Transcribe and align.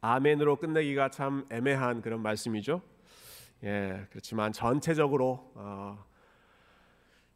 아멘으로 0.00 0.56
끝내기가 0.56 1.10
참 1.10 1.44
애매한 1.50 2.00
그런 2.00 2.22
말씀이죠. 2.22 2.80
예, 3.64 4.06
그렇지만 4.10 4.52
전체적으로 4.52 5.52
어, 5.54 6.02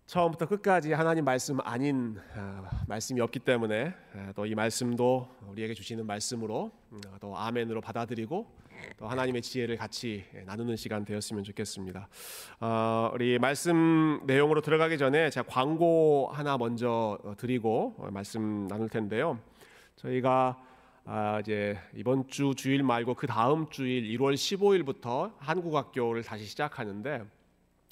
처음부터 0.07 0.47
끝까지 0.47 0.93
하나님 0.95 1.27
말씀 1.27 1.61
아닌 1.61 2.19
어, 2.35 2.67
말씀이 2.89 3.21
없기 3.21 3.41
때문에 3.41 3.95
어, 4.15 4.31
또이 4.35 4.55
말씀도 4.55 5.29
우리에게 5.49 5.75
주시는 5.75 6.07
말씀으로 6.07 6.71
음, 6.93 7.01
또 7.21 7.37
아멘으로 7.37 7.83
받아들이고 7.83 8.65
또 8.97 9.09
하나님의 9.09 9.43
지혜를 9.43 9.77
같이 9.77 10.25
나누는 10.47 10.77
시간 10.77 11.05
되었으면 11.05 11.45
좋겠습니다. 11.45 12.09
어, 12.61 13.11
우리 13.13 13.39
말씀 13.39 14.21
내용으로 14.25 14.63
들어가기 14.63 14.97
전에 14.97 15.29
제가 15.29 15.47
광고 15.49 16.31
하나 16.33 16.57
먼저 16.57 17.19
드리고 17.37 18.09
말씀 18.11 18.67
나눌 18.69 18.89
텐데요. 18.89 19.39
저희가 19.97 20.59
아, 21.07 21.39
이제 21.41 21.79
이번 21.95 22.27
주 22.29 22.55
주일 22.57 22.83
말고 22.83 23.13
그 23.13 23.27
다음 23.27 23.69
주일 23.69 24.05
1월 24.17 24.33
15일부터 24.33 25.35
한국 25.37 25.77
학교를 25.77 26.23
다시 26.23 26.47
시작하는데 26.47 27.25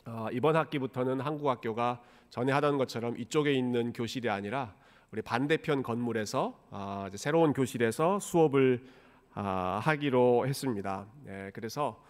어, 0.07 0.29
이번 0.33 0.57
학기부터는 0.57 1.20
한국 1.20 1.51
학교가 1.51 2.03
전에 2.30 2.53
하던 2.53 2.79
것처럼 2.79 3.19
이쪽에 3.19 3.53
있는 3.53 3.93
교실이 3.93 4.30
아니라 4.30 4.75
우리 5.11 5.20
반대편 5.20 5.83
건물에서 5.83 6.59
어, 6.70 7.06
새로운 7.15 7.53
교실에서 7.53 8.19
수업을 8.19 8.83
어, 9.34 9.79
하기로 9.83 10.47
했습니다. 10.47 11.06
네, 11.25 11.51
그래서 11.53 12.03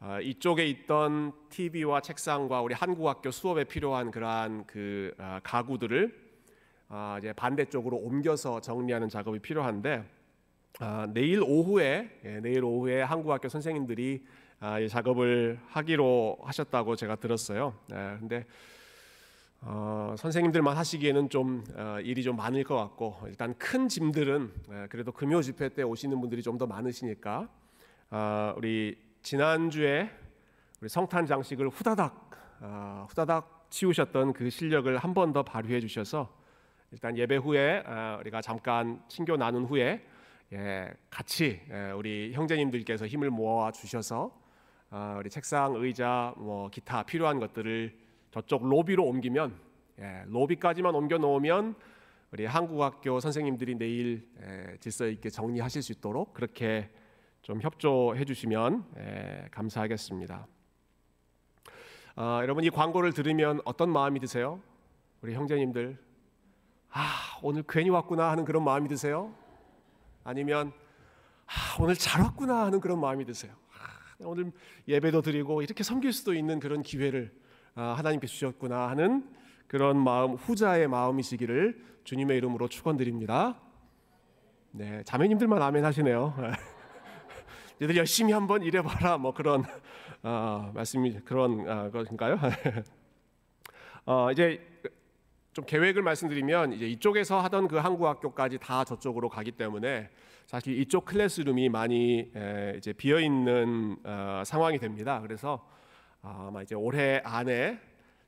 어, 0.00 0.18
이쪽에 0.22 0.64
있던 0.64 1.32
TV와 1.50 2.00
책상과 2.00 2.62
우리 2.62 2.74
한국 2.74 3.06
학교 3.06 3.30
수업에 3.30 3.64
필요한 3.64 4.10
그러한 4.10 4.64
그 4.66 5.12
어, 5.18 5.40
가구들을 5.42 6.28
어, 6.88 7.16
이제 7.18 7.34
반대쪽으로 7.34 7.98
옮겨서 7.98 8.62
정리하는 8.62 9.10
작업이 9.10 9.40
필요한데 9.40 10.16
어, 10.80 11.06
내일 11.12 11.42
오후에 11.42 12.20
예, 12.24 12.40
내일 12.40 12.62
오후에 12.64 13.02
한국 13.02 13.32
학교 13.32 13.48
선생님들이 13.48 14.24
아, 14.60 14.78
이 14.78 14.88
작업을 14.88 15.58
하기로 15.68 16.38
하셨다고 16.42 16.96
제가 16.96 17.16
들었어요. 17.16 17.74
네, 17.88 18.16
근데 18.18 18.44
어, 19.60 20.14
선생님들만 20.16 20.76
하시기에는 20.76 21.30
좀 21.30 21.64
어, 21.74 21.98
일이 22.00 22.22
좀 22.22 22.36
많을 22.36 22.62
것 22.62 22.76
같고 22.76 23.16
일단 23.26 23.54
큰 23.58 23.88
짐들은 23.88 24.52
예, 24.72 24.86
그래도 24.88 25.10
금요 25.12 25.42
집회 25.42 25.68
때 25.68 25.82
오시는 25.82 26.20
분들이 26.20 26.42
좀 26.42 26.58
더 26.58 26.66
많으시니까 26.66 27.48
어, 28.10 28.54
우리 28.56 28.96
지난 29.22 29.70
주에 29.70 30.10
우리 30.80 30.88
성탄 30.88 31.26
장식을 31.26 31.68
후다닥 31.70 32.30
어, 32.60 33.06
후다닥 33.08 33.66
치우셨던 33.70 34.32
그 34.32 34.48
실력을 34.48 34.96
한 34.96 35.12
번 35.12 35.32
더 35.32 35.42
발휘해 35.42 35.80
주셔서 35.80 36.32
일단 36.92 37.18
예배 37.18 37.36
후에 37.36 37.82
어, 37.84 38.18
우리가 38.20 38.40
잠깐 38.42 39.02
친교 39.08 39.36
나눈 39.36 39.64
후에 39.64 40.06
예, 40.52 40.90
같이 41.10 41.60
예, 41.70 41.90
우리 41.90 42.32
형제님들께서 42.32 43.06
힘을 43.06 43.30
모아 43.30 43.70
주셔서 43.70 44.32
아, 44.90 45.16
우리 45.18 45.28
책상, 45.28 45.74
의자, 45.74 46.32
뭐 46.38 46.70
기타 46.70 47.02
필요한 47.02 47.38
것들을 47.38 47.94
저쪽 48.30 48.66
로비로 48.66 49.04
옮기면 49.04 49.54
예, 50.00 50.22
로비까지만 50.26 50.94
옮겨 50.94 51.18
놓으면 51.18 51.74
우리 52.30 52.46
한국학교 52.46 53.20
선생님들이 53.20 53.74
내일 53.74 54.26
예, 54.40 54.76
질서 54.78 55.06
있게 55.08 55.28
정리하실 55.28 55.82
수 55.82 55.92
있도록 55.92 56.32
그렇게 56.32 56.90
좀 57.42 57.60
협조해 57.60 58.24
주시면 58.24 58.86
예, 58.98 59.48
감사하겠습니다. 59.50 60.46
아, 62.16 62.38
여러분 62.42 62.64
이 62.64 62.70
광고를 62.70 63.12
들으면 63.12 63.60
어떤 63.66 63.90
마음이 63.90 64.18
드세요? 64.18 64.62
우리 65.20 65.34
형제님들 65.34 65.98
아 66.90 67.38
오늘 67.42 67.62
괜히 67.68 67.90
왔구나 67.90 68.30
하는 68.30 68.46
그런 68.46 68.64
마음이 68.64 68.88
드세요? 68.88 69.34
아니면 70.28 70.72
아, 71.46 71.52
오늘 71.80 71.94
잘 71.94 72.20
왔구나 72.20 72.66
하는 72.66 72.80
그런 72.80 73.00
마음이 73.00 73.24
드세요? 73.24 73.54
오늘 74.20 74.52
예배도 74.86 75.22
드리고 75.22 75.62
이렇게 75.62 75.82
섬길 75.82 76.12
수도 76.12 76.34
있는 76.34 76.60
그런 76.60 76.82
기회를 76.82 77.32
아, 77.74 77.94
하나님께 77.96 78.26
주셨구나 78.26 78.90
하는 78.90 79.26
그런 79.66 79.96
마음 79.96 80.34
후자의 80.34 80.86
마음이시기를 80.86 81.82
주님의 82.04 82.36
이름으로 82.36 82.68
축원드립니다. 82.68 83.58
네, 84.72 85.02
자매님들만 85.04 85.62
아멘 85.62 85.86
하시네요. 85.86 86.34
얘들 87.80 87.96
열심히 87.96 88.34
한번 88.34 88.62
일해봐라 88.62 89.16
뭐 89.16 89.32
그런 89.32 89.64
어, 90.22 90.70
말씀이 90.74 91.20
그런 91.20 91.66
어, 91.66 91.90
것인가요? 91.90 92.38
어, 94.04 94.30
이제 94.30 94.60
좀 95.58 95.64
계획을 95.64 96.02
말씀드리면 96.02 96.72
이제 96.72 96.86
이쪽에서 96.86 97.40
하던 97.40 97.66
그 97.66 97.78
한국 97.78 98.06
학교까지 98.06 98.58
다 98.58 98.84
저쪽으로 98.84 99.28
가기 99.28 99.50
때문에 99.50 100.08
사실 100.48 100.80
이쪽 100.80 101.04
클래스룸이 101.04 101.68
많이 101.68 102.32
이제 102.78 102.94
비어 102.94 103.20
있는 103.20 103.98
어, 104.02 104.42
상황이 104.46 104.78
됩니다. 104.78 105.20
그래서 105.20 105.62
아마 106.22 106.62
이제 106.62 106.74
올해 106.74 107.20
안에 107.22 107.78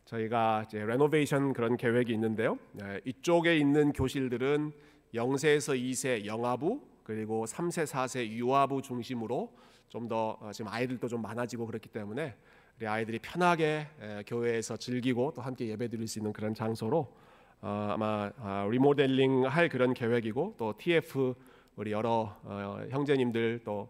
저희가 0.05 0.65
이제 0.67 0.85
레노베이션 0.85 1.55
그런 1.55 1.79
계획이 1.79 2.13
있는데요. 2.13 2.59
이쪽에 3.07 3.57
있는 3.57 3.95
교실들은 3.95 4.71
0세에서 5.15 5.81
2세 5.81 6.27
영아부 6.27 6.83
그리고 7.05 7.47
3세, 7.47 7.87
4세 7.87 8.29
유아부 8.29 8.83
중심으로 8.83 9.51
좀더 9.89 10.37
어, 10.43 10.51
지금 10.53 10.71
아이들도 10.71 11.09
좀 11.09 11.23
많아지고 11.23 11.65
그렇기 11.65 11.89
때문에 11.89 12.37
우리 12.77 12.87
아이들이 12.87 13.19
편하게 13.19 13.87
교회에서 14.27 14.77
즐기고 14.77 15.33
또 15.35 15.41
함께 15.41 15.69
예배드릴 15.69 16.07
수 16.07 16.19
있는 16.19 16.35
그런 16.35 16.53
장소로 16.53 17.17
어, 17.63 17.89
아마 17.93 18.31
아, 18.37 18.69
리모델링 18.71 19.47
할 19.47 19.71
그런 19.71 19.95
계획이고 19.95 20.57
또 20.59 20.75
TF 20.77 21.35
우리 21.81 21.93
여러 21.93 22.37
어, 22.45 22.85
형제님들 22.91 23.63
또 23.65 23.89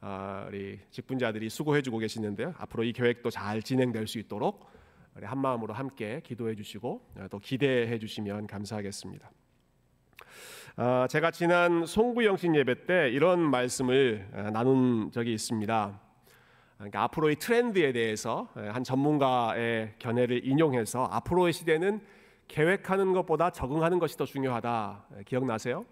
어, 0.00 0.44
우리 0.46 0.78
직분자들이 0.92 1.50
수고해주고 1.50 1.98
계시는데요. 1.98 2.54
앞으로 2.56 2.84
이 2.84 2.92
계획도 2.92 3.30
잘 3.30 3.60
진행될 3.60 4.06
수 4.06 4.20
있도록 4.20 4.70
우리 5.16 5.26
한 5.26 5.38
마음으로 5.38 5.74
함께 5.74 6.20
기도해 6.22 6.54
주시고 6.54 7.04
어, 7.16 7.26
또 7.32 7.40
기대해 7.40 7.98
주시면 7.98 8.46
감사하겠습니다. 8.46 9.28
어, 10.76 11.06
제가 11.10 11.32
지난 11.32 11.84
송구영신 11.84 12.54
예배 12.54 12.86
때 12.86 13.10
이런 13.10 13.40
말씀을 13.40 14.28
어, 14.34 14.50
나눈 14.52 15.10
적이 15.10 15.32
있습니다. 15.34 16.00
그러니까 16.76 17.02
앞으로의 17.02 17.36
트렌드에 17.40 17.90
대해서 17.90 18.48
한 18.54 18.84
전문가의 18.84 19.94
견해를 19.98 20.46
인용해서 20.46 21.08
앞으로의 21.10 21.52
시대는 21.52 22.02
계획하는 22.46 23.12
것보다 23.12 23.50
적응하는 23.50 23.98
것이 23.98 24.16
더 24.16 24.26
중요하다. 24.26 25.06
기억나세요? 25.26 25.84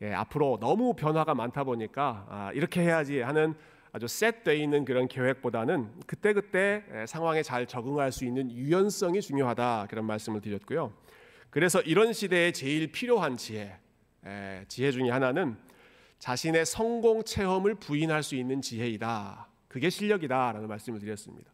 예, 0.00 0.12
앞으로 0.12 0.58
너무 0.60 0.94
변화가 0.94 1.34
많다 1.34 1.64
보니까 1.64 2.26
아, 2.28 2.50
이렇게 2.54 2.82
해야지 2.82 3.20
하는 3.20 3.54
아주 3.90 4.06
셋돼 4.06 4.56
있는 4.56 4.84
그런 4.84 5.08
계획보다는 5.08 5.90
그때그때 6.06 6.84
그때 6.86 7.06
상황에 7.06 7.42
잘 7.42 7.66
적응할 7.66 8.12
수 8.12 8.24
있는 8.24 8.50
유연성이 8.50 9.20
중요하다 9.20 9.86
그런 9.90 10.04
말씀을 10.04 10.40
드렸고요. 10.40 10.92
그래서 11.50 11.80
이런 11.80 12.12
시대에 12.12 12.52
제일 12.52 12.92
필요한 12.92 13.36
지혜, 13.36 13.76
에, 14.24 14.64
지혜 14.68 14.92
중에 14.92 15.10
하나는 15.10 15.56
자신의 16.18 16.66
성공 16.66 17.24
체험을 17.24 17.76
부인할 17.76 18.22
수 18.22 18.36
있는 18.36 18.60
지혜이다. 18.60 19.48
그게 19.66 19.90
실력이다라는 19.90 20.68
말씀을 20.68 21.00
드렸습니다. 21.00 21.50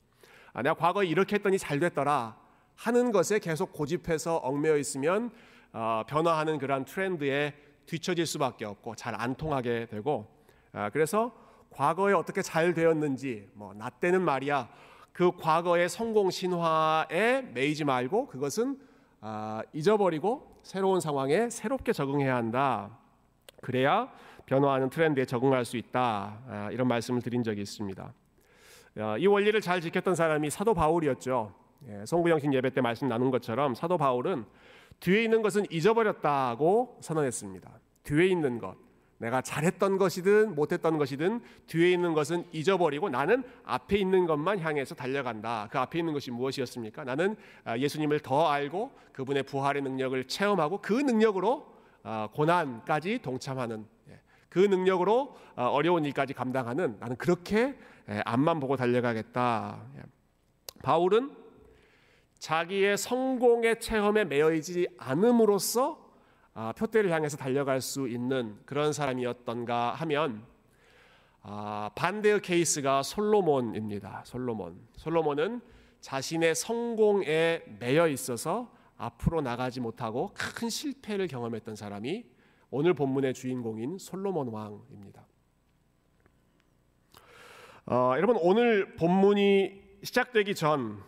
아, 0.53 0.63
내가 0.63 0.75
과거에 0.75 1.07
이렇게 1.07 1.37
했더니 1.37 1.59
잘 1.59 1.79
됐더라 1.81 2.37
하는 2.75 3.13
것에 3.13 3.39
계속 3.39 3.73
고집해서 3.73 4.37
얽매여 4.39 4.77
있으면 4.79 5.31
어, 5.73 6.03
변화하는 6.07 6.59
그러한 6.59 6.85
트렌드에 6.85 7.55
뒤처질 7.87 8.27
수밖에 8.27 8.65
없고 8.65 8.95
잘 8.95 9.15
안 9.15 9.35
통하게 9.35 9.87
되고 9.87 10.27
아, 10.73 10.91
그래서 10.91 11.33
과거에 11.71 12.13
어떻게 12.13 12.43
잘 12.43 12.75
되었는지 12.75 13.51
뭐 13.55 13.73
나 13.75 13.91
때는 13.91 14.23
말이야 14.23 14.69
그 15.13 15.31
과거의 15.37 15.89
성공 15.89 16.31
신화에 16.31 17.43
매이지 17.53 17.85
말고 17.85 18.27
그것은 18.29 18.79
아, 19.21 19.63
잊어버리고 19.73 20.59
새로운 20.63 21.01
상황에 21.01 21.49
새롭게 21.51 21.93
적응해야 21.93 22.35
한다. 22.37 22.99
그래야 23.63 24.11
변화하는 24.47 24.91
트렌드에 24.91 25.25
적응할 25.25 25.65
수 25.65 25.77
있다. 25.77 26.39
아, 26.49 26.69
이런 26.73 26.89
말씀을 26.89 27.23
드린 27.23 27.43
적이 27.43 27.63
있습니다. 27.63 28.13
이 29.19 29.27
원리를 29.27 29.61
잘 29.61 29.81
지켰던 29.81 30.15
사람이 30.15 30.51
사도 30.51 30.73
바울이었죠. 30.75 31.53
예, 31.89 32.05
성부영신 32.07 32.55
예배 32.55 32.71
때 32.71 32.81
말씀 32.81 33.09
나눈 33.09 33.31
것처럼 33.31 33.75
사도 33.75 33.99
바울은 33.99 34.45
뒤에 35.01 35.25
있는 35.25 35.43
것은 35.43 35.67
잊어버렸다고 35.71 36.99
선언했습니다. 37.01 37.71
뒤에 38.05 38.27
있는 38.27 38.59
것, 38.59 38.77
내가 39.19 39.41
잘했던 39.41 39.97
것이든 39.99 40.55
못했던 40.55 40.99
것이든 40.99 41.41
뒤에 41.67 41.93
있는 41.93 42.13
것은 42.13 42.45
잊어버리고 42.53 43.09
나는 43.09 43.43
앞에 43.65 43.97
있는 43.97 44.27
것만 44.27 44.59
향해서 44.61 44.95
달려간다. 44.95 45.69
그 45.71 45.79
앞에 45.79 45.99
있는 45.99 46.13
것이 46.13 46.31
무엇이었습니까? 46.31 47.05
나는 47.05 47.37
아, 47.65 47.79
예수님을 47.79 48.21
더 48.21 48.49
알고 48.49 48.93
그분의 49.13 49.45
부활의 49.45 49.83
능력을 49.83 50.25
체험하고 50.29 50.81
그 50.83 50.93
능력으로 50.93 51.67
아, 52.03 52.29
고난까지 52.35 53.21
동참하는 53.23 53.87
예, 54.11 54.21
그 54.51 54.59
능력으로 54.59 55.37
아, 55.57 55.67
어려운 55.69 56.05
일까지 56.05 56.35
감당하는 56.35 56.97
나는 57.01 57.17
그렇게 57.17 57.75
예, 58.11 58.21
앞만 58.27 58.61
보고 58.61 58.77
달려가겠다. 58.77 59.81
예. 59.97 60.03
바울은 60.83 61.44
자기의 62.39 62.97
성공의 62.97 63.81
체험에 63.81 64.25
매여있지 64.25 64.89
않음으로써 64.99 66.05
아, 66.53 66.73
표대를 66.73 67.11
향해서 67.11 67.37
달려갈 67.37 67.81
수 67.81 68.09
있는 68.09 68.57
그런 68.65 68.93
사람이었던가 68.93 69.93
하면 69.95 70.47
아, 71.43 71.91
반대의 71.95 72.41
케이스가 72.41 73.03
솔로몬입니다. 73.03 74.23
솔로몬. 74.25 74.81
솔로몬은 74.97 75.61
자신의 76.01 76.55
성공에 76.55 77.63
매여 77.81 78.09
있어서 78.09 78.73
앞으로 78.97 79.41
나가지 79.41 79.81
못하고 79.81 80.33
큰 80.35 80.69
실패를 80.69 81.27
경험했던 81.27 81.77
사람이 81.77 82.25
오늘 82.71 82.95
본문의 82.95 83.35
주인공인 83.35 83.99
솔로몬 83.99 84.49
왕입니다. 84.49 85.27
어, 87.87 88.15
여러분 88.17 88.37
오늘 88.41 88.97
본문이 88.97 89.83
시작되기 90.03 90.55
전, 90.55 91.03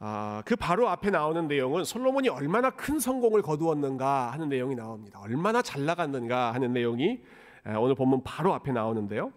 아, 0.00 0.42
그 0.44 0.54
바로 0.54 0.88
앞에 0.88 1.10
나오는 1.10 1.48
내용은 1.48 1.84
솔로몬이 1.84 2.28
얼마나 2.28 2.70
큰 2.70 3.00
성공을 3.00 3.42
거두었는가 3.42 4.30
하는 4.30 4.48
내용이 4.48 4.76
나옵니다. 4.76 5.18
얼마나 5.20 5.60
잘 5.60 5.84
나갔는가 5.84 6.54
하는 6.54 6.72
내용이 6.72 7.20
오늘 7.78 7.94
본문 7.94 8.22
바로 8.22 8.54
앞에 8.54 8.70
나오는데요. 8.72 9.32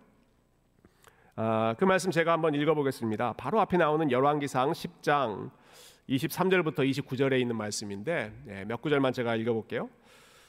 아, 1.36 1.74
그 1.80 1.86
말씀 1.86 2.12
제가 2.12 2.34
한번 2.34 2.54
읽어보겠습니다. 2.54 3.34
바로 3.34 3.60
앞에 3.62 3.78
나오는 3.78 4.12
열왕기상 4.12 4.72
10장 4.74 5.50
23절부터 6.08 6.80
29절에 6.80 7.40
있는 7.40 7.56
말씀인데 7.56 8.34
네, 8.46 8.66
몇 8.66 8.82
구절만 8.82 9.14
제가 9.14 9.36
읽어볼게요. 9.38 9.90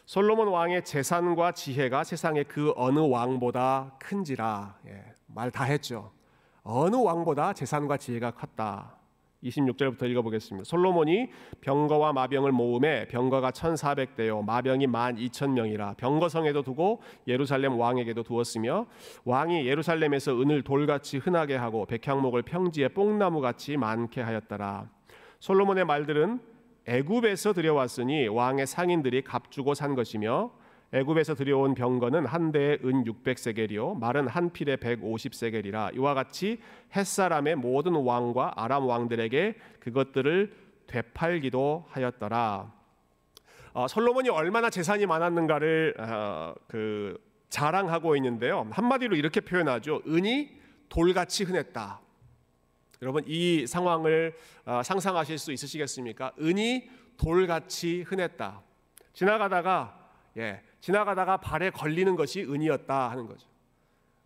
솔로몬 0.05 0.49
왕의 0.49 0.85
재산과 0.85 1.53
지혜가 1.53 2.05
세상의 2.05 2.45
그 2.45 2.73
어느 2.77 2.99
왕보다 2.99 3.97
큰지라 4.01 4.77
예, 4.89 5.05
말다 5.29 5.65
했죠. 5.65 6.13
어느 6.65 6.97
왕보다 6.97 7.55
재산과 7.55 7.97
지혜가 7.97 8.33
컸다. 8.33 9.02
26절부터 9.43 10.09
읽어보겠습니다. 10.11 10.65
솔로몬이 10.65 11.29
병거와 11.61 12.13
마병을 12.13 12.53
모음에 12.53 13.07
병거가 13.09 13.51
1,400대요 13.51 14.45
마병이 14.45 14.87
12,000명이라 14.87 15.97
병거성에도 15.97 16.63
두고 16.63 17.01
예루살렘 17.27 17.79
왕에게도 17.79 18.23
두었으며 18.23 18.87
왕이 19.25 19.67
예루살렘에서 19.67 20.41
은을 20.41 20.63
돌같이 20.63 21.19
흔하게 21.19 21.57
하고 21.57 21.87
백향목을 21.87 22.43
평지에 22.43 22.89
뽕나무같이 22.89 23.77
많게 23.77 24.21
하였더라. 24.21 24.89
솔로몬의 25.41 25.85
말들은 25.85 26.41
애굽에서 26.87 27.53
들여왔으니 27.53 28.29
왕의 28.29 28.67
상인들이 28.67 29.23
값주고 29.23 29.75
산 29.75 29.95
것이며 29.95 30.51
애굽에서 30.95 31.35
들여온 31.35 31.75
병거는 31.75 32.27
한 32.27 32.53
대에 32.53 32.79
은 32.85 33.05
600세겔이요 33.05 33.99
말은 33.99 34.29
한 34.29 34.53
필에 34.53 34.77
150세겔이라 34.77 35.97
이와 35.97 36.13
같이 36.13 36.61
햇사람의 36.95 37.57
모든 37.57 37.95
왕과 37.95 38.53
아람 38.57 38.87
왕들에게 38.87 39.55
그것들을 39.81 40.53
되팔기도 40.87 41.87
하였더라. 41.89 42.73
어, 43.73 43.89
솔로몬이 43.89 44.29
얼마나 44.29 44.69
재산이 44.69 45.07
많았는가를 45.07 45.95
어, 45.99 46.55
그 46.69 47.19
자랑하고 47.49 48.15
있는데요. 48.17 48.69
한마디로 48.71 49.17
이렇게 49.17 49.41
표현하죠. 49.41 50.03
은이 50.07 50.51
돌같이 50.91 51.45
흔했다. 51.45 52.01
여러분 53.01 53.25
이 53.27 53.67
상황을 53.67 54.35
어, 54.67 54.83
상상하실 54.85 55.39
수 55.39 55.53
있으시겠습니까? 55.53 56.33
은이 56.39 56.91
돌같이 57.17 58.03
흔했다. 58.03 58.61
지나가다가 59.15 59.99
예, 60.37 60.63
지나가다가 60.83 61.37
발에 61.37 61.71
걸리는 61.71 62.17
것이 62.17 62.43
은이었다 62.43 63.11
하는 63.11 63.27
거죠. 63.27 63.47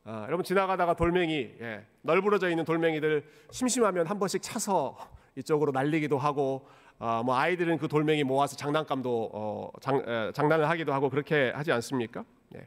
아, 0.04 0.24
여러분 0.26 0.42
지나가다가 0.42 0.94
돌멩이 0.94 1.56
예, 1.60 1.86
널브러져 2.00 2.48
있는 2.48 2.64
돌멩이들 2.64 3.28
심심하면 3.50 4.06
한 4.06 4.18
번씩 4.18 4.40
차서 4.42 4.96
이쪽으로 5.36 5.70
날리기도 5.72 6.16
하고 6.16 6.66
어, 6.98 7.22
뭐 7.22 7.36
아이들은 7.36 7.76
그 7.76 7.88
돌멩이 7.88 8.24
모아서 8.24 8.56
장난감도 8.56 9.30
어, 9.34 9.70
장, 9.82 10.02
에, 10.06 10.32
장난을 10.32 10.66
하기도 10.70 10.94
하고 10.94 11.10
그렇게 11.10 11.52
하지 11.54 11.72
않습니까? 11.72 12.24
예. 12.54 12.66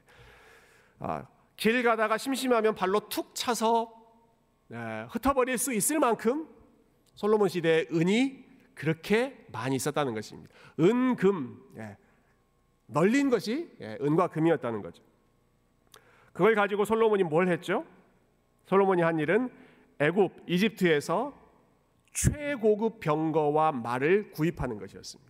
아, 1.00 1.26
길 1.56 1.82
가다가 1.82 2.20
심심하면 2.20 2.76
발로 2.76 3.00
툭 3.10 3.34
차서 3.34 3.92
예, 4.72 5.08
흩어버릴 5.10 5.58
수 5.58 5.74
있을 5.74 5.98
만큼 5.98 6.48
솔로몬 7.16 7.50
시대에 7.50 7.88
은이 7.92 8.46
그렇게 8.76 9.48
많이 9.52 9.76
있었다는 9.76 10.14
것입니다. 10.14 10.54
은, 10.80 11.16
금, 11.16 11.60
예, 11.78 11.98
널린 12.92 13.30
것이 13.30 13.70
예, 13.82 13.98
은과 14.02 14.28
금이었다는 14.28 14.82
거죠. 14.82 15.04
그걸 16.34 16.56
가지고 16.56 16.86
솔로몬이 16.86 17.24
뭘 17.24 17.48
했죠? 17.48 17.86
솔로몬이 18.66 19.02
한 19.02 19.20
일은 19.20 19.50
애굽 20.00 20.44
이집트에서 20.48 21.34
최고급 22.14 23.00
병거와 23.00 23.72
말을 23.72 24.32
구입하는 24.32 24.78
것이었습니다. 24.78 25.30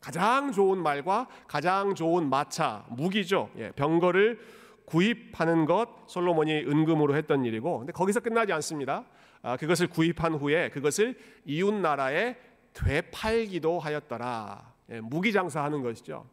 가장 0.00 0.52
좋은 0.52 0.82
말과 0.82 1.28
가장 1.46 1.94
좋은 1.94 2.28
마차, 2.28 2.84
무기죠. 2.90 3.50
예, 3.56 3.70
병거를 3.72 4.38
구입하는 4.84 5.64
것 5.64 5.88
솔로몬이 6.06 6.52
은금으로 6.52 7.16
했던 7.16 7.44
일이고, 7.44 7.78
근데 7.78 7.92
거기서 7.92 8.20
끝나지 8.20 8.52
않습니다. 8.52 9.06
아, 9.40 9.56
그것을 9.56 9.86
구입한 9.88 10.34
후에 10.34 10.68
그것을 10.70 11.18
이웃 11.46 11.72
나라에 11.72 12.36
되팔기도 12.74 13.78
하였더라. 13.78 14.74
예, 14.90 15.00
무기 15.00 15.32
장사하는 15.32 15.82
것이죠. 15.82 16.26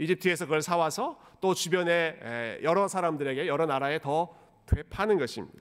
이집트에서 0.00 0.46
그걸 0.46 0.62
사와서 0.62 1.20
또 1.40 1.54
주변에 1.54 2.58
여러 2.62 2.88
사람들에게 2.88 3.46
여러 3.46 3.66
나라에 3.66 3.98
더 4.00 4.34
되파는 4.66 5.18
것입니다. 5.18 5.58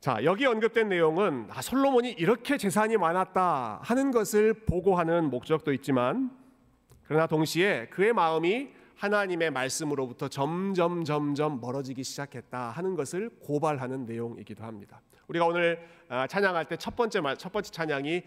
자, 0.00 0.24
여기 0.24 0.46
언급된 0.46 0.88
내용은 0.88 1.46
아, 1.50 1.62
솔로몬이 1.62 2.10
이렇게 2.10 2.56
재산이 2.56 2.96
많았다 2.96 3.80
하는 3.82 4.10
것을 4.10 4.52
보고하는 4.64 5.30
목적도 5.30 5.72
있지만 5.74 6.30
그러나 7.04 7.26
동시에 7.26 7.86
그의 7.88 8.12
마음이 8.12 8.70
하나님의 8.96 9.50
말씀으로부터 9.50 10.28
점점 10.28 11.04
점점 11.04 11.60
멀어지기 11.60 12.02
시작했다 12.04 12.70
하는 12.70 12.94
것을 12.96 13.30
고발하는 13.40 14.06
내용이기도 14.06 14.64
합니다. 14.64 15.00
우리가 15.32 15.46
오늘 15.46 15.82
아, 16.08 16.26
찬양할 16.26 16.66
때 16.66 16.76
첫 16.76 16.94
번째 16.94 17.20
첫 17.38 17.52
번째 17.52 17.70
찬양이 17.70 18.22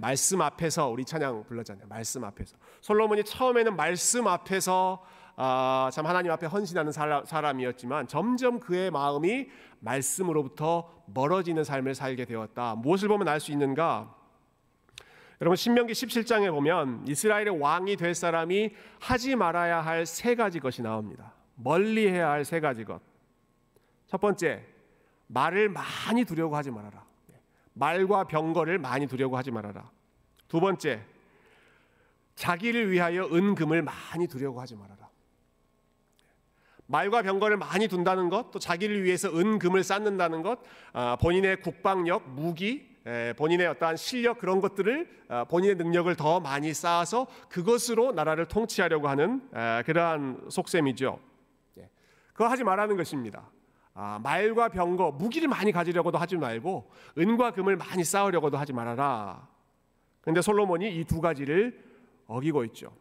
말씀 0.00 0.40
앞에서 0.40 0.88
우리 0.88 1.04
찬양 1.04 1.44
불렀잖아요. 1.44 1.86
말씀 1.88 2.24
앞에서 2.24 2.56
솔로몬이 2.80 3.22
처음에는 3.22 3.76
말씀 3.76 4.26
앞에서 4.26 5.04
아, 5.36 5.90
참 5.92 6.06
하나님 6.06 6.32
앞에 6.32 6.46
헌신하는 6.46 6.90
사람, 6.90 7.60
이었지만 7.60 8.08
점점 8.08 8.58
그의 8.60 8.90
마음이 8.90 9.48
말씀으로부터 9.80 10.90
멀어지는 11.06 11.62
삶을 11.64 11.94
살게 11.94 12.24
되었다. 12.24 12.74
무엇을 12.76 13.08
보면 13.08 13.28
알 13.28 13.38
수 13.40 13.52
있는가? 13.52 14.14
여러분 15.40 15.54
신명기 15.54 15.92
17장에 15.92 16.50
보면 16.50 17.04
이스라엘의 17.06 17.60
왕이 17.60 17.96
될 17.96 18.14
사람이 18.14 18.70
하지 19.00 19.36
말아야 19.36 19.80
할 19.82 20.04
세 20.06 20.34
가지 20.34 20.58
것이 20.58 20.82
나옵니다. 20.82 21.34
멀리 21.54 22.08
해야 22.08 22.30
할 22.30 22.44
세 22.44 22.58
가지 22.58 22.84
것. 22.84 23.00
첫 24.08 24.18
번째, 24.20 24.64
말을 25.28 25.68
많이 25.68 26.24
두려고 26.24 26.56
하지 26.56 26.70
말아라. 26.70 27.06
말과 27.74 28.24
병거를 28.24 28.78
많이 28.78 29.06
두려고 29.06 29.36
하지 29.36 29.50
말아라. 29.50 29.90
두 30.48 30.60
번째, 30.60 31.04
자기를 32.34 32.90
위하여 32.90 33.24
은금을 33.26 33.82
많이 33.82 34.26
두려고 34.26 34.60
하지 34.60 34.74
말아라. 34.74 35.08
말과 36.86 37.22
병거를 37.22 37.56
많이 37.56 37.86
둔다는 37.86 38.30
것, 38.30 38.50
또 38.50 38.58
자기를 38.58 39.04
위해서 39.04 39.28
은금을 39.28 39.84
쌓는다는 39.84 40.42
것, 40.42 40.60
아, 40.92 41.16
본인의 41.16 41.60
국방력, 41.60 42.28
무기, 42.30 42.88
본인의 43.36 43.66
어떠한 43.68 43.96
실력 43.96 44.38
그런 44.38 44.60
것들을 44.60 45.08
아, 45.28 45.44
본인의 45.44 45.76
능력을 45.76 46.14
더 46.16 46.40
많이 46.40 46.72
쌓아서 46.74 47.26
그것으로 47.48 48.12
나라를 48.12 48.46
통치하려고 48.46 49.08
하는 49.08 49.48
그러한 49.84 50.46
속셈이죠. 50.50 51.20
예. 51.78 51.90
그거 52.32 52.48
하지 52.48 52.64
말라는 52.64 52.96
것입니다. 52.96 53.50
아, 54.00 54.20
말과 54.22 54.68
병거, 54.68 55.16
무기를 55.18 55.48
많이 55.48 55.72
가지려고도 55.72 56.18
하지 56.18 56.36
말고 56.36 56.88
은과 57.18 57.50
금을 57.50 57.76
많이 57.76 58.04
쌓으려고도 58.04 58.56
하지 58.56 58.72
말아라. 58.72 59.48
근데 60.20 60.40
솔로몬이 60.40 61.00
이 61.00 61.04
두 61.04 61.20
가지를 61.20 61.82
어기고 62.28 62.64
있죠. 62.66 62.92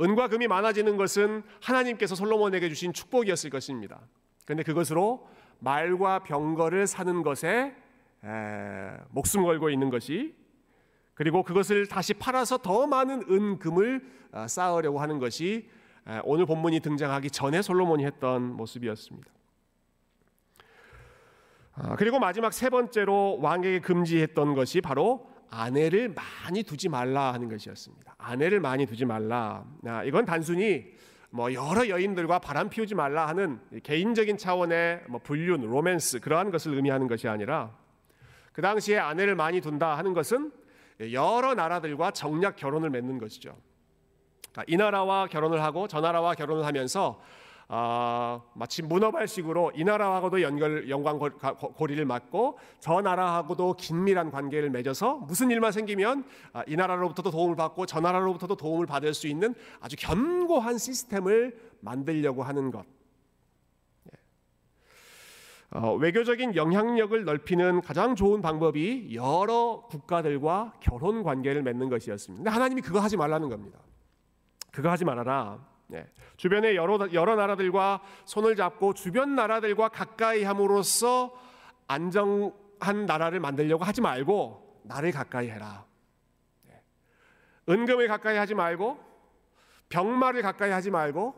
은과 0.00 0.28
금이 0.28 0.46
많아지는 0.46 0.96
것은 0.96 1.42
하나님께서 1.60 2.14
솔로몬에게 2.14 2.70
주신 2.70 2.94
축복이었을 2.94 3.50
것입니다. 3.50 4.00
그런데 4.46 4.62
그것으로 4.62 5.28
말과 5.58 6.20
병거를 6.20 6.86
사는 6.86 7.22
것에 7.22 7.76
에, 8.24 8.90
목숨 9.10 9.42
걸고 9.42 9.68
있는 9.68 9.90
것이 9.90 10.34
그리고 11.12 11.42
그것을 11.42 11.86
다시 11.86 12.14
팔아서 12.14 12.56
더 12.56 12.86
많은 12.86 13.24
은금을 13.28 14.08
어, 14.32 14.46
쌓으려고 14.48 15.00
하는 15.02 15.18
것이 15.18 15.68
오늘 16.24 16.46
본문이 16.46 16.80
등장하기 16.80 17.30
전에 17.30 17.60
솔로몬이 17.60 18.06
했던 18.06 18.56
모습이었습니다. 18.56 19.30
아, 21.74 21.96
그리고 21.96 22.18
마지막 22.18 22.52
세 22.52 22.68
번째로 22.68 23.38
왕에게 23.40 23.80
금지했던 23.80 24.54
것이 24.54 24.80
바로 24.80 25.28
아내를 25.50 26.14
많이 26.14 26.62
두지 26.62 26.88
말라 26.88 27.32
하는 27.32 27.48
것이었습니다. 27.48 28.14
아내를 28.18 28.60
많이 28.60 28.86
두지 28.86 29.04
말라. 29.04 29.64
아, 29.86 30.04
이건 30.04 30.24
단순히 30.24 30.86
뭐 31.30 31.52
여러 31.52 31.88
여인들과 31.88 32.40
바람 32.40 32.68
피우지 32.68 32.94
말라 32.94 33.28
하는 33.28 33.60
개인적인 33.82 34.36
차원의 34.36 35.04
뭐 35.08 35.20
불륜, 35.22 35.60
로맨스 35.62 36.20
그러한 36.20 36.50
것을 36.50 36.74
의미하는 36.74 37.06
것이 37.06 37.28
아니라 37.28 37.76
그 38.52 38.62
당시에 38.62 38.98
아내를 38.98 39.36
많이 39.36 39.60
둔다 39.60 39.96
하는 39.96 40.12
것은 40.12 40.52
여러 41.12 41.54
나라들과 41.54 42.10
정략 42.10 42.56
결혼을 42.56 42.90
맺는 42.90 43.18
것이죠. 43.18 43.56
이 44.66 44.76
나라와 44.76 45.28
결혼을 45.28 45.62
하고 45.62 45.86
저 45.86 46.00
나라와 46.00 46.34
결혼을 46.34 46.66
하면서 46.66 47.22
어, 47.72 48.42
마치 48.54 48.82
문어발식으로 48.82 49.70
이 49.76 49.84
나라하고도 49.84 50.42
연결 50.42 50.90
연관 50.90 51.20
고리를 51.20 52.04
맞고 52.04 52.58
저 52.80 53.00
나라하고도 53.00 53.74
긴밀한 53.74 54.32
관계를 54.32 54.70
맺어서 54.70 55.18
무슨 55.18 55.52
일만 55.52 55.70
생기면 55.70 56.24
아, 56.52 56.64
이 56.66 56.74
나라로부터도 56.74 57.30
도움을 57.30 57.54
받고 57.54 57.86
저 57.86 58.00
나라로부터도 58.00 58.56
도움을 58.56 58.86
받을 58.86 59.14
수 59.14 59.28
있는 59.28 59.54
아주 59.78 59.94
견고한 60.00 60.78
시스템을 60.78 61.56
만들려고 61.78 62.42
하는 62.42 62.72
것. 62.72 62.84
어, 65.70 65.94
외교적인 65.94 66.56
영향력을 66.56 67.24
넓히는 67.24 67.82
가장 67.82 68.16
좋은 68.16 68.42
방법이 68.42 69.14
여러 69.14 69.86
국가들과 69.88 70.72
결혼 70.80 71.22
관계를 71.22 71.62
맺는 71.62 71.88
것이었습니다. 71.88 72.50
하나님이 72.50 72.80
그거 72.80 72.98
하지 72.98 73.16
말라는 73.16 73.48
겁니다. 73.48 73.78
그거 74.72 74.90
하지 74.90 75.04
말아라. 75.04 75.70
네. 75.90 76.06
주변의 76.36 76.76
여러 76.76 76.98
여러 77.12 77.34
나라들과 77.34 78.00
손을 78.24 78.54
잡고 78.54 78.94
주변 78.94 79.34
나라들과 79.34 79.88
가까이 79.88 80.44
함으로써 80.44 81.36
안정한 81.88 83.06
나라를 83.06 83.40
만들려고 83.40 83.84
하지 83.84 84.00
말고 84.00 84.82
나를 84.84 85.10
가까이 85.10 85.50
해라. 85.50 85.84
네. 86.68 86.80
은금을 87.68 88.06
가까이 88.06 88.36
하지 88.36 88.54
말고 88.54 88.98
병마를 89.88 90.42
가까이 90.42 90.70
하지 90.70 90.90
말고 90.90 91.34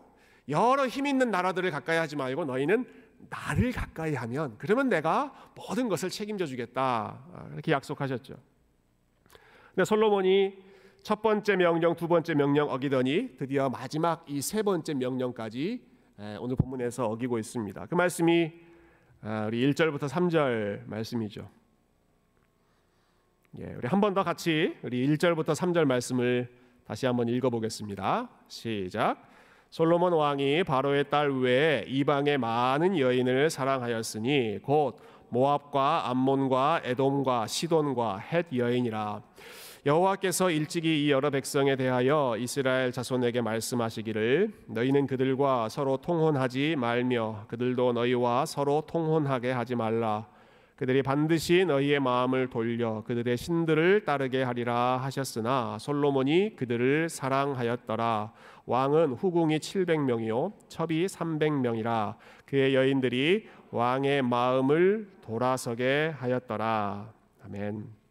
여러 0.51 0.87
힘 0.87 1.07
있는 1.07 1.31
나라들을 1.31 1.71
가까이 1.71 1.97
하지 1.97 2.15
말고 2.15 2.45
너희는 2.45 2.85
나를 3.31 3.73
가까이 3.73 4.15
하면 4.15 4.57
그러면 4.59 4.91
내가 4.91 5.33
모든 5.55 5.89
것을 5.89 6.11
책임져 6.11 6.45
주겠다. 6.45 7.25
이렇게 7.53 7.73
약속하셨죠. 7.73 8.35
근데 9.75 9.85
솔로몬이 9.87 10.72
첫 11.03 11.21
번째 11.21 11.57
명령, 11.57 11.97
두 11.97 12.07
번째 12.07 12.35
명령 12.35 12.71
어기더니 12.71 13.37
드디어 13.37 13.69
마지막 13.69 14.25
이 14.29 14.41
세 14.41 14.63
번째 14.63 14.95
명령까지 14.95 15.81
오늘 16.41 16.55
본문에서 16.57 17.07
어기고 17.07 17.39
있습니다. 17.39 17.87
그 17.87 17.95
말씀이 17.95 18.53
아, 19.23 19.47
우리 19.47 19.69
1절부터 19.73 20.09
3절 20.09 20.87
말씀이죠. 20.87 21.49
예, 23.59 23.75
우리 23.77 23.87
한 23.89 24.01
번 24.01 24.15
더 24.15 24.23
같이 24.23 24.77
우리 24.83 25.07
1절부터 25.09 25.55
3절 25.55 25.85
말씀을 25.85 26.49
다시 26.87 27.07
한번 27.07 27.29
읽어 27.29 27.51
보겠습니다. 27.51 28.29
시작. 28.49 29.29
솔로몬 29.71 30.13
왕이 30.13 30.65
바로의 30.65 31.09
딸 31.11 31.31
외에 31.33 31.85
이방의 31.89 32.39
많은 32.39 32.99
여인을 32.99 33.49
사랑하였으니 33.51 34.59
곧 34.63 34.99
모압과 35.31 36.11
암몬과 36.11 36.83
에돔과 36.85 37.47
시돈과 37.47 38.19
헷 38.19 38.47
여인이라 38.55 39.23
여호와께서 39.85 40.51
일찍이 40.51 41.07
이 41.07 41.11
여러 41.11 41.31
백성에 41.31 41.75
대하여 41.75 42.37
이스라엘 42.39 42.93
자손에게 42.93 43.41
말씀하시기를 43.41 44.53
너희는 44.69 45.09
그들과 45.09 45.69
서로 45.69 45.97
통혼하지 45.97 46.77
말며 46.79 47.47
그들도 47.49 47.93
너희와 47.93 48.47
서로 48.47 48.85
통혼하게 48.87 49.51
하지 49.51 49.75
말라. 49.75 50.29
그들이 50.77 51.03
반드시 51.03 51.65
너희의 51.65 51.99
마음을 51.99 52.49
돌려 52.49 53.03
그들의 53.03 53.37
신들을 53.37 54.05
따르게 54.05 54.45
하리라 54.45 54.99
하셨으나 54.99 55.79
솔로몬이 55.81 56.55
그들을 56.55 57.09
사랑하였더라. 57.09 58.33
왕은 58.67 59.15
후궁이 59.15 59.59
700명이요 59.59 60.53
첩이 60.69 61.07
300명이라. 61.07 62.15
그의 62.47 62.77
여인들이 62.77 63.49
왕의 63.73 64.23
마음을 64.23 65.09
돌아서게 65.23 66.15
하였더라. 66.17 67.12
아멘. 67.47 68.02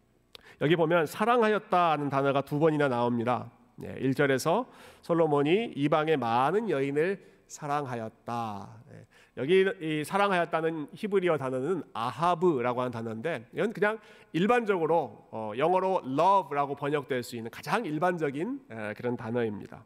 여기 0.62 0.75
보면 0.75 1.08
사랑하였다는 1.08 2.10
단어가 2.10 2.41
두 2.41 2.60
번이나 2.60 2.88
나옵니다. 2.88 3.50
네, 3.75 3.96
1절에서 3.96 4.68
솔로몬이 5.01 5.74
이방의 5.75 6.18
많은 6.18 6.70
여인을 6.70 7.20
사랑하였다. 7.48 8.70
네, 8.91 9.08
여기 9.38 9.65
이 9.82 10.03
사랑하였다는 10.03 10.89
히브리어 10.94 11.39
단어는 11.39 11.84
아하브라고 11.94 12.82
하는 12.82 12.91
단어인데 12.91 13.48
이건 13.53 13.74
그냥 13.74 13.98
일반적으로 14.34 15.27
어, 15.32 15.51
영어로 15.58 16.03
love라고 16.06 16.75
번역될 16.75 17.24
수 17.24 17.36
있는 17.36 17.50
가장 17.50 17.84
일반적인 17.84 18.62
에, 18.70 18.94
그런 18.94 19.18
단어입니다. 19.18 19.84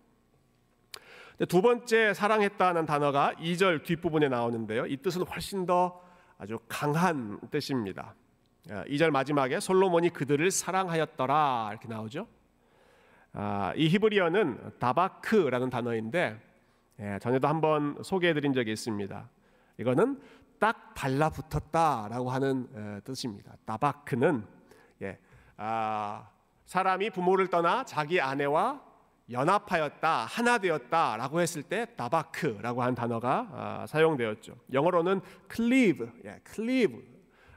두 1.48 1.62
번째 1.62 2.13
사랑했다는 2.13 2.86
단어가 2.86 3.34
2절 3.39 3.84
뒷부분에 3.84 4.27
나오는데요. 4.27 4.86
이 4.88 4.98
뜻은 4.98 5.22
훨씬 5.24 5.65
더 5.65 6.01
아주 6.38 6.60
강한 6.67 7.39
뜻입니다. 7.50 8.13
2절 8.67 9.12
마지막에 9.12 9.60
솔로몬이 9.60 10.10
그들을 10.10 10.50
사랑하였더라 10.50 11.69
이렇게 11.72 11.88
나오죠. 11.88 12.27
아, 13.34 13.74
이 13.75 13.88
히브리어는 13.88 14.79
다바크라는 14.79 15.69
단어인데 15.69 16.41
예, 17.01 17.19
전에도 17.22 17.48
한번 17.48 17.98
소개해드린 18.01 18.53
적이 18.53 18.72
있습니다. 18.72 19.29
이거는 19.77 20.22
딱 20.60 20.93
달라붙었다라고 20.93 22.29
하는 22.31 23.01
뜻입니다. 23.03 23.55
다바크는 23.65 24.45
예, 25.01 25.19
아, 25.57 26.29
사람이 26.65 27.10
부모를 27.10 27.48
떠나 27.48 27.84
자기 27.84 28.22
아내와 28.22 28.81
연합하였다, 29.29 30.25
하나 30.25 30.57
되었다라고 30.57 31.41
했을 31.41 31.63
때 31.63 31.88
다바크라고 31.98 32.84
한 32.84 32.95
단어가 32.95 33.50
아, 33.51 33.86
사용되었죠. 33.88 34.55
영어로는 34.72 35.22
cleave, 35.51 36.07
예, 36.25 36.39
cleave, 36.48 37.14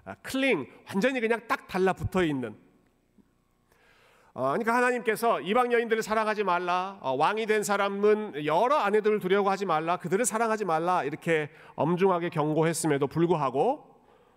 아, 0.08 0.14
cling, 0.26 0.66
완전히 0.88 1.20
그냥 1.20 1.42
딱 1.46 1.68
달라붙어 1.68 2.24
있는. 2.24 2.56
어, 4.32 4.42
그러니까 4.52 4.74
하나님께서 4.74 5.42
이방 5.42 5.70
여인들을 5.70 6.02
사랑하지 6.02 6.44
말라, 6.44 6.96
어, 7.02 7.12
왕이 7.12 7.44
된 7.44 7.62
사람은 7.62 8.46
여러 8.46 8.76
아내들을 8.76 9.18
두려고 9.18 9.50
하지 9.50 9.66
말라, 9.66 9.98
그들을 9.98 10.24
사랑하지 10.24 10.64
말라 10.64 11.04
이렇게 11.04 11.50
엄중하게 11.74 12.30
경고했음에도 12.30 13.06
불구하고 13.06 13.84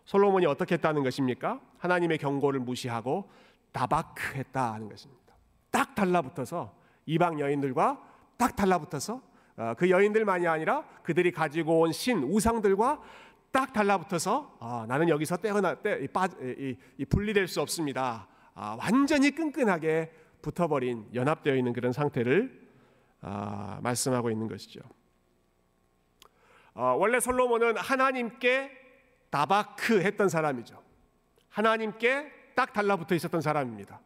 솔로몬이 0.04 0.46
어떻게 0.46 0.76
했다는 0.76 1.04
것입니까? 1.04 1.62
하나님의 1.78 2.18
경고를 2.18 2.60
무시하고 2.60 3.30
다바크했다 3.72 4.74
하는 4.74 4.90
것입니다. 4.90 5.22
딱 5.70 5.96
달라붙어서 5.96 6.74
이방 7.06 7.40
여인들과 7.40 8.02
딱 8.38 8.58
달라붙어서 8.58 9.22
어, 9.56 9.74
그 9.78 9.90
여인들만이 9.90 10.48
아니라 10.48 10.84
그들이 11.04 11.32
가지고 11.32 11.80
온 11.80 11.92
신 11.94 12.24
우상들과 12.24 13.00
딱 13.52 13.74
달라붙어서 13.74 14.58
아, 14.60 14.86
나는 14.88 15.10
여기서 15.10 15.38
떼어나 15.38 15.82
떼, 15.82 16.08
빠, 16.08 16.28
이, 16.42 16.76
이, 16.98 17.06
분리될 17.06 17.48
수 17.48 17.62
없습니다. 17.62 18.28
아, 18.54 18.78
완전히 18.80 19.32
끈끈하게 19.32 20.12
붙어버린 20.42 21.10
연합되어 21.14 21.56
있는 21.56 21.74
그런 21.74 21.92
상태를 21.92 22.70
아, 23.22 23.80
말씀하고 23.84 24.32
있는 24.32 24.48
것이죠. 24.48 24.80
어, 26.74 26.96
원래 26.98 27.20
솔로몬은 27.20 27.78
하나님께 27.78 28.72
다바크 29.30 30.02
했던 30.02 30.30
사람이죠. 30.30 30.82
하나님께 31.50 32.32
딱 32.56 32.74
달라붙어 32.74 33.16
있었던 33.16 33.42
사람입니다. 33.42 34.00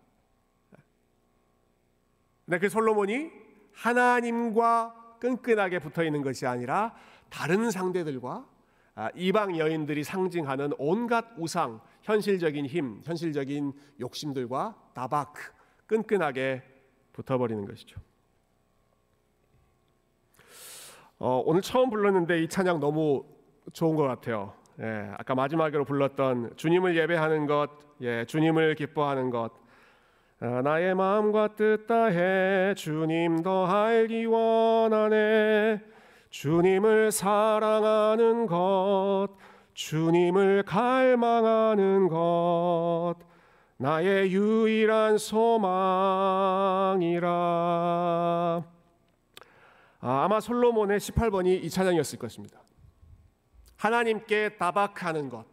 근데 2.45 2.59
그 2.59 2.69
솔로몬이 2.69 3.31
하나님과 3.73 5.17
끈끈하게 5.19 5.79
붙어 5.79 6.03
있는 6.03 6.21
것이 6.21 6.45
아니라 6.45 6.95
다른 7.29 7.71
상대들과 7.71 8.31
아, 8.31 8.45
이방 9.15 9.57
여인들이 9.57 10.03
상징하는 10.03 10.71
온갖 10.77 11.25
우상, 11.37 11.81
현실적인 12.01 12.65
힘, 12.65 13.01
현실적인 13.03 13.73
욕심들과 13.99 14.75
다바크 14.93 15.51
끈끈하게 15.87 16.63
붙어버리는 17.13 17.65
것이죠. 17.65 17.99
어, 21.17 21.41
오늘 21.45 21.61
처음 21.61 21.89
불렀는데 21.89 22.43
이 22.43 22.47
찬양 22.47 22.79
너무 22.79 23.25
좋은 23.73 23.95
것 23.95 24.03
같아요. 24.03 24.53
예, 24.81 25.09
아까 25.17 25.33
마지막으로 25.35 25.85
불렀던 25.85 26.57
주님을 26.57 26.97
예배하는 26.97 27.45
것, 27.47 27.69
예, 28.01 28.25
주님을 28.25 28.75
기뻐하는 28.75 29.29
것, 29.29 29.51
아, 30.41 30.61
나의 30.61 30.95
마음과 30.95 31.55
뜻 31.55 31.87
다해 31.87 32.73
주님 32.75 33.41
더 33.41 33.65
알기 33.65 34.25
원하네 34.25 35.81
주님을 36.35 37.13
사랑하는 37.13 38.45
것 38.45 39.29
주님을 39.73 40.63
갈망하는 40.63 42.09
것 42.09 43.15
나의 43.77 44.33
유일한 44.33 45.17
소망이라 45.17 47.29
아, 50.01 50.01
아마 50.01 50.41
솔로몬의 50.41 50.99
18번이 50.99 51.63
이 51.63 51.69
찬양이었을 51.69 52.19
것입니다 52.19 52.59
하나님께 53.77 54.57
다박하는 54.57 55.29
것 55.29 55.45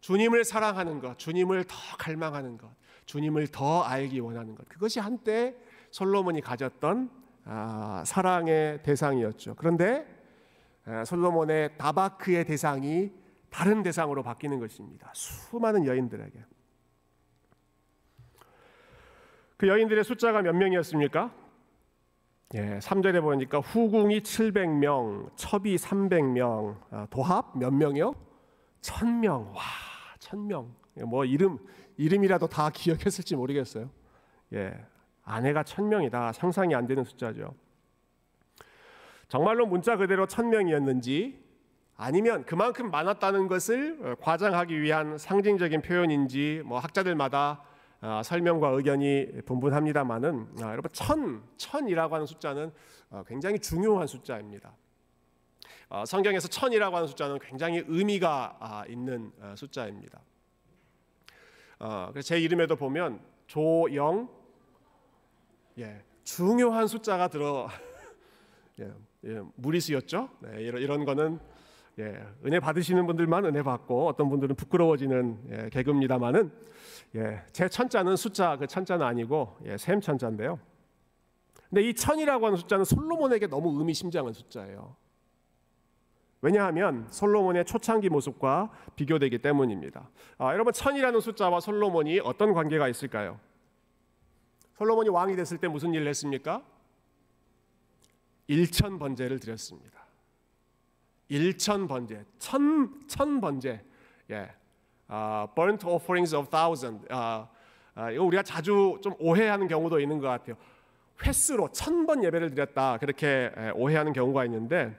주님을 0.00 0.42
사랑하는 0.42 0.98
것 0.98 1.16
주님을 1.16 1.62
더 1.62 1.76
갈망하는 1.96 2.58
것 2.58 2.68
주님을 3.06 3.46
더 3.48 3.84
알기 3.84 4.20
원하는 4.20 4.54
것. 4.54 4.68
그것이 4.68 5.00
한때 5.00 5.56
솔로몬이 5.90 6.42
가졌던 6.42 7.17
아, 7.44 8.02
사랑의 8.06 8.82
대상이었죠. 8.82 9.54
그런데 9.54 10.06
아, 10.84 11.04
솔로몬의 11.04 11.76
다바크의 11.78 12.44
대상이 12.44 13.12
다른 13.50 13.82
대상으로 13.82 14.22
바뀌는 14.22 14.58
것입니다. 14.58 15.10
수많은 15.14 15.86
여인들에게. 15.86 16.44
그 19.56 19.66
여인들의 19.66 20.04
숫자가 20.04 20.42
몇 20.42 20.54
명이었습니까? 20.54 21.32
예, 22.54 22.78
3절에 22.78 23.20
보니까 23.20 23.58
후궁이 23.58 24.20
700명, 24.20 25.36
첩이 25.36 25.76
300명, 25.76 26.80
아, 26.90 27.06
도합 27.10 27.58
몇 27.58 27.74
명이요? 27.74 28.14
1000명. 28.80 29.52
와, 29.52 29.62
1000명. 30.18 30.70
예, 30.98 31.02
뭐 31.02 31.24
이름 31.24 31.58
이름이라도 31.96 32.46
다 32.46 32.70
기억했을지 32.70 33.36
모르겠어요. 33.36 33.90
예. 34.54 34.72
아내가 35.28 35.62
1000명이다. 35.62 36.32
상상이 36.32 36.74
안 36.74 36.86
되는 36.86 37.04
숫자죠. 37.04 37.54
정말로 39.28 39.66
문자 39.66 39.96
그대로 39.96 40.26
1000명이었는지 40.26 41.36
아니면 41.96 42.44
그만큼 42.46 42.90
많았다는 42.90 43.46
것을 43.48 43.98
어, 44.02 44.14
과장하기 44.20 44.80
위한 44.80 45.18
상징적인 45.18 45.82
표현인지 45.82 46.62
뭐 46.64 46.78
학자들마다 46.78 47.62
어, 48.00 48.22
설명과 48.24 48.68
의견이 48.68 49.42
분분합니다만은 49.44 50.48
아, 50.62 50.70
여러분 50.70 50.90
천 50.92 51.42
천이라고 51.58 52.14
하는 52.14 52.26
숫자는 52.26 52.72
어, 53.10 53.22
굉장히 53.26 53.58
중요한 53.58 54.06
숫자입니다. 54.06 54.72
성경에서 56.06 56.48
천이라고 56.48 56.96
하는 56.96 57.08
숫자는 57.08 57.38
굉장히 57.38 57.82
의미가 57.86 58.58
아, 58.60 58.84
있는 58.88 59.32
숫자입니다. 59.56 60.20
제 62.22 62.38
이름에도 62.38 62.76
보면 62.76 63.20
조영 63.46 64.28
예, 65.78 66.02
중요한 66.24 66.88
숫자가 66.88 67.28
들어 67.28 67.68
예, 68.80 68.92
예, 69.24 69.40
무리수였죠. 69.54 70.28
네, 70.40 70.62
이런 70.62 70.82
이런 70.82 71.04
거는 71.04 71.38
예, 72.00 72.20
은혜 72.44 72.58
받으시는 72.58 73.06
분들만 73.06 73.44
은혜 73.44 73.62
받고 73.62 74.08
어떤 74.08 74.28
분들은 74.28 74.56
부끄러워지는 74.56 75.38
예, 75.50 75.68
개그입니다만은 75.70 76.50
예, 77.16 77.42
제 77.52 77.68
천자는 77.68 78.16
숫자 78.16 78.56
그 78.56 78.66
천자는 78.66 79.06
아니고 79.06 79.56
예, 79.66 79.76
샘 79.76 80.00
천자인데요. 80.00 80.58
근데 81.68 81.82
이 81.82 81.94
천이라고 81.94 82.46
하는 82.46 82.56
숫자는 82.56 82.84
솔로몬에게 82.84 83.46
너무 83.46 83.78
의미심장한 83.78 84.32
숫자예요. 84.32 84.96
왜냐하면 86.40 87.06
솔로몬의 87.10 87.64
초창기 87.64 88.08
모습과 88.08 88.70
비교되기 88.96 89.38
때문입니다. 89.38 90.08
아, 90.38 90.52
여러분 90.52 90.72
천이라는 90.72 91.20
숫자와 91.20 91.60
솔로몬이 91.60 92.20
어떤 92.20 92.54
관계가 92.54 92.88
있을까요? 92.88 93.38
솔로몬이 94.78 95.08
왕이 95.08 95.34
됐을 95.34 95.58
때 95.58 95.66
무슨 95.66 95.92
일을 95.92 96.06
했습니까? 96.08 96.62
일천 98.46 98.98
번제를 98.98 99.40
드렸습니다. 99.40 99.98
일천 101.28 101.88
번제, 101.88 102.24
천, 102.38 103.06
천 103.08 103.40
번제, 103.40 103.84
예, 104.30 104.36
uh, 105.10 105.46
burnt 105.54 105.84
offerings 105.86 106.34
of 106.34 106.48
thousand. 106.48 107.06
Uh, 107.12 107.44
uh, 107.98 108.14
이거 108.14 108.24
우리가 108.24 108.42
자주 108.42 108.98
좀 109.02 109.14
오해하는 109.18 109.66
경우도 109.68 110.00
있는 110.00 110.20
것 110.20 110.28
같아요. 110.28 110.56
횟수로 111.26 111.70
천 111.72 112.06
번 112.06 112.22
예배를 112.24 112.50
드렸다 112.50 112.96
그렇게 112.98 113.50
오해하는 113.74 114.12
경우가 114.12 114.44
있는데 114.46 114.96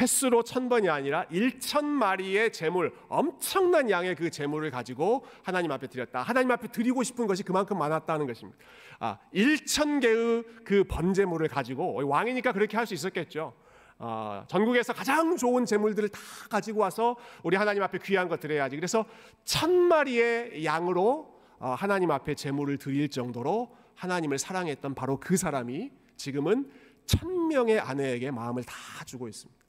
횟수로 0.00 0.42
천 0.42 0.68
번이 0.68 0.88
아니라 0.88 1.24
일천 1.30 1.84
마리의 1.84 2.52
제물, 2.52 2.94
엄청난 3.08 3.90
양의 3.90 4.14
그 4.14 4.30
제물을 4.30 4.70
가지고 4.70 5.24
하나님 5.42 5.70
앞에 5.70 5.86
드렸다. 5.86 6.22
하나님 6.22 6.50
앞에 6.50 6.68
드리고 6.68 7.02
싶은 7.02 7.26
것이 7.26 7.42
그만큼 7.42 7.78
많았다는 7.78 8.26
것입니다. 8.26 8.58
아, 9.00 9.18
일천 9.32 10.00
개의 10.00 10.44
그 10.64 10.84
번제물을 10.84 11.46
가지고 11.48 12.06
왕이니까 12.08 12.52
그렇게 12.52 12.76
할 12.76 12.88
수 12.88 12.94
있었겠죠. 12.94 13.52
어, 13.98 14.44
전국에서 14.46 14.92
가장 14.94 15.36
좋은 15.36 15.66
재물들을 15.66 16.08
다 16.08 16.18
가지고 16.48 16.80
와서 16.80 17.16
우리 17.42 17.56
하나님 17.56 17.82
앞에 17.82 17.98
귀한 17.98 18.28
것 18.28 18.40
드려야지. 18.40 18.76
그래서 18.76 19.04
천 19.44 19.72
마리의 19.72 20.64
양으로 20.64 21.38
어, 21.58 21.74
하나님 21.76 22.10
앞에 22.10 22.34
재물을 22.34 22.78
드릴 22.78 23.10
정도로 23.10 23.76
하나님을 23.96 24.38
사랑했던 24.38 24.94
바로 24.94 25.18
그 25.18 25.36
사람이 25.36 25.90
지금은 26.16 26.70
천 27.08 27.48
명의 27.48 27.80
아내에게 27.80 28.30
마음을 28.30 28.62
다 28.62 28.74
주고 29.04 29.28
있습니다. 29.28 29.64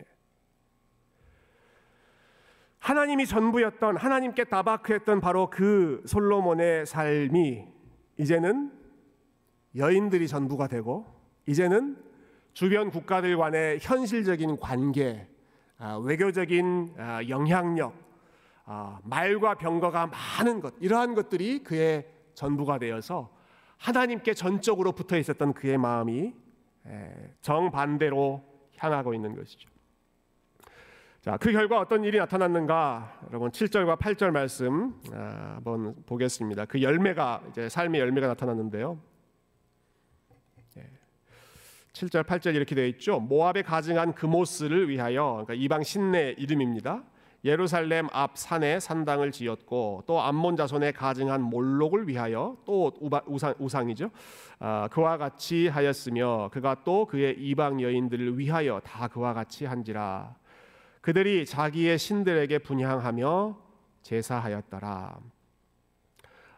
예. 0.00 0.04
하나님이 2.78 3.26
전부였던 3.26 3.98
하나님께 3.98 4.44
다바크했던 4.44 5.20
바로 5.20 5.50
그 5.50 6.02
솔로몬의 6.06 6.86
삶이 6.86 7.66
이제는 8.16 8.72
여인들이 9.76 10.26
전부가 10.26 10.66
되고 10.66 11.06
이제는 11.46 12.02
주변 12.54 12.90
국가들 12.90 13.36
간의 13.36 13.78
현실적인 13.80 14.58
관계, 14.58 15.28
아, 15.76 15.96
외교적인 15.98 16.94
아, 16.98 17.20
영향력, 17.28 17.94
아, 18.64 18.98
말과 19.04 19.54
병거가 19.54 20.08
많은 20.08 20.60
것 20.60 20.74
이러한 20.80 21.14
것들이 21.14 21.62
그의 21.62 22.08
전부가 22.34 22.78
되어서 22.78 23.37
하나님께 23.78 24.34
전적으로 24.34 24.92
붙어 24.92 25.16
있었던 25.16 25.54
그의 25.54 25.78
마음이 25.78 26.34
정반대로 27.40 28.44
향하고 28.76 29.14
있는 29.14 29.34
것이죠. 29.34 29.68
자, 31.20 31.36
그 31.36 31.50
결과 31.52 31.80
어떤 31.80 32.04
일이 32.04 32.18
나타났는가? 32.18 33.20
여러분 33.28 33.50
7절과 33.50 33.98
8절 33.98 34.30
말씀 34.30 34.94
한번 35.10 35.94
보겠습니다. 36.06 36.64
그 36.66 36.80
열매가 36.80 37.42
이제 37.50 37.68
삶의 37.68 38.00
열매가 38.00 38.28
나타났는데요. 38.28 39.00
7절 41.92 42.22
8절 42.22 42.54
이렇게 42.54 42.76
되어 42.76 42.86
있죠. 42.86 43.18
모압에 43.18 43.62
가증한 43.62 44.14
그모스를 44.14 44.88
위하여 44.88 45.42
그러니까 45.44 45.54
이방 45.54 45.82
신내 45.82 46.36
이름입니다. 46.38 47.02
예루살렘 47.44 48.08
앞 48.12 48.36
산에 48.36 48.80
산당을 48.80 49.30
지었고 49.30 50.02
또 50.06 50.20
암몬 50.20 50.56
자손에 50.56 50.92
가증한 50.92 51.40
몰록을 51.40 52.08
위하여 52.08 52.56
또 52.64 52.92
우상, 53.26 53.54
우상이죠. 53.58 54.10
아, 54.58 54.88
그와 54.90 55.18
같이 55.18 55.68
하였으며 55.68 56.50
그가 56.52 56.82
또 56.84 57.06
그의 57.06 57.36
이방 57.38 57.80
여인들을 57.80 58.38
위하여 58.38 58.80
다 58.84 59.06
그와 59.08 59.34
같이 59.34 59.64
한지라. 59.64 60.34
그들이 61.00 61.46
자기의 61.46 61.96
신들에게 61.98 62.58
분향하며 62.58 63.56
제사하였더라. 64.02 65.18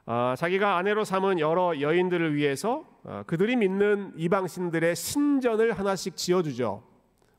아, 0.07 0.35
자기가 0.37 0.77
아내로 0.77 1.05
삼은 1.05 1.39
여러 1.41 1.79
여인들을 1.81 2.35
위해서 2.35 2.85
어, 3.05 3.23
그들이 3.27 3.57
믿는 3.57 4.13
이방 4.17 4.47
신들의 4.47 4.97
신전을 4.97 5.73
하나씩 5.73 6.17
지어주죠. 6.17 6.83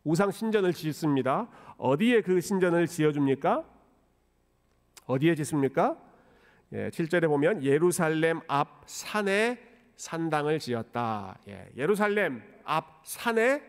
우상 0.04 0.32
신전을 0.32 0.74
짓습니다. 0.74 1.48
어디에 1.82 2.22
그 2.22 2.40
신전을 2.40 2.86
지어줍니까? 2.86 3.66
어디에 5.08 5.34
짓습니까? 5.34 5.98
예, 6.74 6.90
7절에 6.90 7.28
보면 7.28 7.64
예루살렘 7.64 8.40
앞 8.48 8.84
산에 8.86 9.60
산당을 9.96 10.60
지었다. 10.60 11.40
예, 11.48 11.72
예루살렘 11.76 12.44
앞 12.66 13.02
산에 13.04 13.64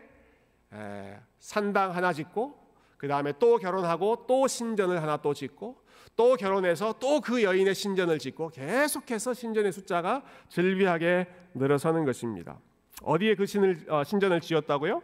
에, 0.73 1.19
산당 1.39 1.95
하나 1.95 2.13
짓고 2.13 2.55
그 2.97 3.07
다음에 3.07 3.33
또 3.39 3.57
결혼하고 3.57 4.25
또 4.27 4.47
신전을 4.47 5.01
하나 5.01 5.17
또 5.17 5.33
짓고 5.33 5.81
또 6.15 6.35
결혼해서 6.35 6.93
또 6.99 7.19
그 7.19 7.41
여인의 7.41 7.73
신전을 7.73 8.19
짓고 8.19 8.49
계속해서 8.49 9.33
신전의 9.33 9.71
숫자가 9.71 10.23
즐비하게 10.49 11.27
늘어서는 11.55 12.05
것입니다. 12.05 12.59
어디에 13.01 13.33
그 13.33 13.47
신을, 13.47 13.85
어, 13.89 14.03
신전을 14.03 14.39
지었다고요? 14.39 15.01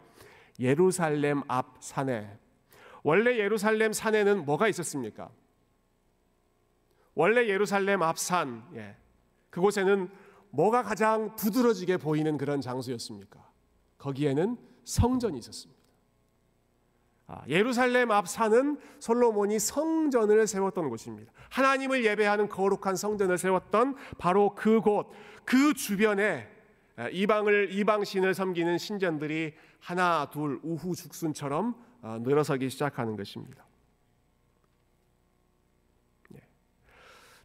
예루살렘 0.59 1.41
앞 1.47 1.77
산에. 1.79 2.37
원래 3.03 3.37
예루살렘 3.37 3.93
산에는 3.93 4.45
뭐가 4.45 4.67
있었습니까? 4.67 5.29
원래 7.15 7.47
예루살렘 7.47 8.01
앞 8.01 8.17
산, 8.17 8.63
예. 8.75 8.95
그곳에는 9.49 10.09
뭐가 10.51 10.83
가장 10.83 11.35
두드러지게 11.35 11.97
보이는 11.97 12.37
그런 12.37 12.61
장소였습니까? 12.61 13.45
거기에는 13.97 14.57
성전이 14.83 15.37
있었습니다. 15.39 15.79
아, 17.27 17.43
예루살렘 17.47 18.09
앞 18.09 18.27
산은 18.27 18.79
솔로몬이 18.99 19.59
성전을 19.59 20.47
세웠던 20.47 20.89
곳입니다. 20.89 21.31
하나님을 21.49 22.03
예배하는 22.03 22.49
거룩한 22.49 22.95
성전을 22.95 23.37
세웠던 23.37 23.95
바로 24.17 24.55
그곳, 24.55 25.11
그 25.45 25.73
주변에 25.75 26.49
아, 26.95 27.07
이방을 27.09 27.71
이방신을 27.73 28.33
섬기는 28.33 28.77
신전들이 28.79 29.53
하나 29.79 30.29
둘 30.31 30.59
우후 30.63 30.95
죽순처럼 30.95 31.75
아, 31.75 31.88
늘어서기 32.01 32.69
시작하는 32.69 33.15
것입니다. 33.15 33.65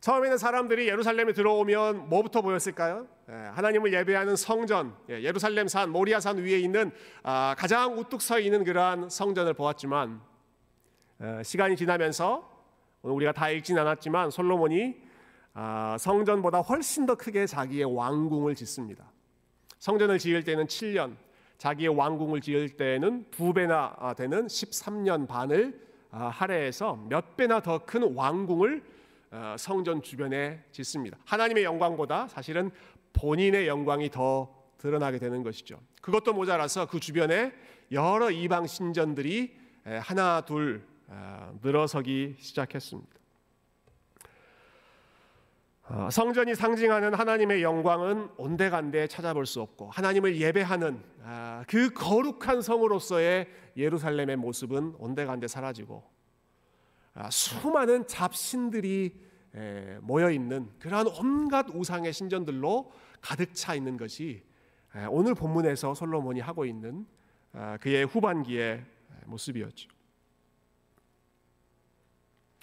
처음에는 0.05 0.37
사람들이 0.37 0.87
예루살렘에 0.87 1.33
들어오면 1.33 2.11
뭐부터 2.11 2.43
보였을까요? 2.43 3.07
예, 3.31 3.33
하나님을 3.33 3.91
예배하는 3.95 4.37
성전, 4.37 4.95
예, 5.09 5.23
예루살렘 5.23 5.67
산, 5.67 5.89
모리아 5.89 6.21
산 6.21 6.37
위에 6.37 6.59
있는 6.59 6.93
아, 7.23 7.55
가장 7.57 7.99
우뚝 7.99 8.21
서 8.21 8.39
있는 8.39 8.65
그러한 8.65 9.09
성전을 9.09 9.55
보았지만 9.55 10.21
어, 11.21 11.41
시간이 11.43 11.77
지나면서 11.77 12.47
우리가 13.01 13.33
다 13.33 13.49
읽진 13.49 13.79
않았지만 13.79 14.31
솔로몬이 14.31 14.95
아, 15.55 15.97
성전보다 15.99 16.61
훨씬 16.61 17.07
더 17.07 17.15
크게 17.15 17.47
자기의 17.47 17.85
왕궁을 17.85 18.55
짓습니다. 18.57 19.11
성전을 19.79 20.19
지을 20.19 20.45
때는 20.45 20.67
7년, 20.67 21.17
자기의 21.65 21.97
왕궁을 21.97 22.43
지을 22.43 22.77
때는 22.77 23.25
두 23.31 23.55
배나 23.55 23.97
아, 23.99 24.13
되는 24.13 24.47
13년 24.49 25.27
반을 25.27 25.81
할애해서 26.11 27.07
몇 27.09 27.39
배나 27.39 27.61
더 27.61 27.79
큰 27.79 28.15
왕궁을 28.15 28.83
어, 29.31 29.57
성전 29.59 30.03
주변에 30.03 30.63
짓습니다. 30.73 31.17
하나님의 31.25 31.65
영광보다 31.65 32.29
사실은 32.29 32.71
본인의 33.15 33.67
영광이 33.67 34.11
더 34.11 34.55
드러나게 34.77 35.19
되는 35.19 35.43
것이죠. 35.43 35.81
그것도 36.03 36.35
모자라서 36.35 36.85
그 36.85 37.01
주변에 37.01 37.55
여러 37.93 38.31
이방 38.31 38.67
신전들이 38.67 39.57
하나 40.03 40.43
둘 40.43 40.87
아, 41.09 41.51
늘어서기 41.63 42.37
시작했습니다. 42.41 43.11
어, 45.87 46.09
성전이 46.11 46.55
상징하는 46.55 47.13
하나님의 47.13 47.63
영광은 47.63 48.31
온데간데 48.39 49.07
찾아볼 49.07 49.45
수 49.45 49.61
없고 49.61 49.91
하나님을 49.91 50.41
예배하는 50.41 51.03
아, 51.23 51.63
그 51.69 51.91
거룩한 51.91 52.63
성으로서의 52.63 53.47
예루살렘의 53.77 54.37
모습은 54.37 54.95
온데간데 54.99 55.47
사라지고 55.47 56.03
아, 57.13 57.29
수많은 57.31 58.07
잡신들이 58.07 59.25
모여 60.01 60.33
있는 60.33 60.69
그러한 60.81 61.07
온갖 61.07 61.67
우상의 61.73 62.13
신전들로 62.13 62.91
가득 63.21 63.55
차 63.55 63.77
있는 63.77 63.97
것이 63.97 64.43
오늘 65.11 65.37
본문에서 65.37 65.95
솔로몬이 65.95 66.41
하고 66.41 66.65
있는 66.65 67.07
아, 67.53 67.77
그의 67.77 68.05
후반기의 68.07 68.85
모습이었죠. 69.27 69.89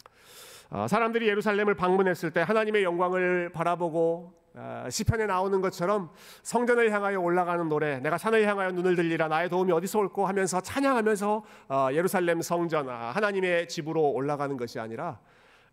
어, 0.05 0.60
사람들이 0.87 1.27
예루살렘을 1.27 1.75
방문했을 1.75 2.31
때 2.31 2.41
하나님의 2.41 2.83
영광을 2.83 3.51
바라보고 3.51 4.41
어, 4.53 4.85
시편에 4.89 5.27
나오는 5.27 5.61
것처럼 5.61 6.09
성전을 6.43 6.91
향하여 6.91 7.19
올라가는 7.21 7.67
노래, 7.69 7.99
내가 7.99 8.17
산을 8.17 8.45
향하여 8.45 8.71
눈을 8.71 8.97
들리라 8.97 9.29
나의 9.29 9.49
도움이 9.49 9.71
어디서 9.71 9.99
올고 9.99 10.25
하면서 10.27 10.59
찬양하면서 10.59 11.43
어, 11.69 11.87
예루살렘 11.93 12.41
성전 12.41 12.89
아, 12.89 13.11
하나님의 13.11 13.69
집으로 13.69 14.11
올라가는 14.11 14.55
것이 14.57 14.79
아니라 14.79 15.19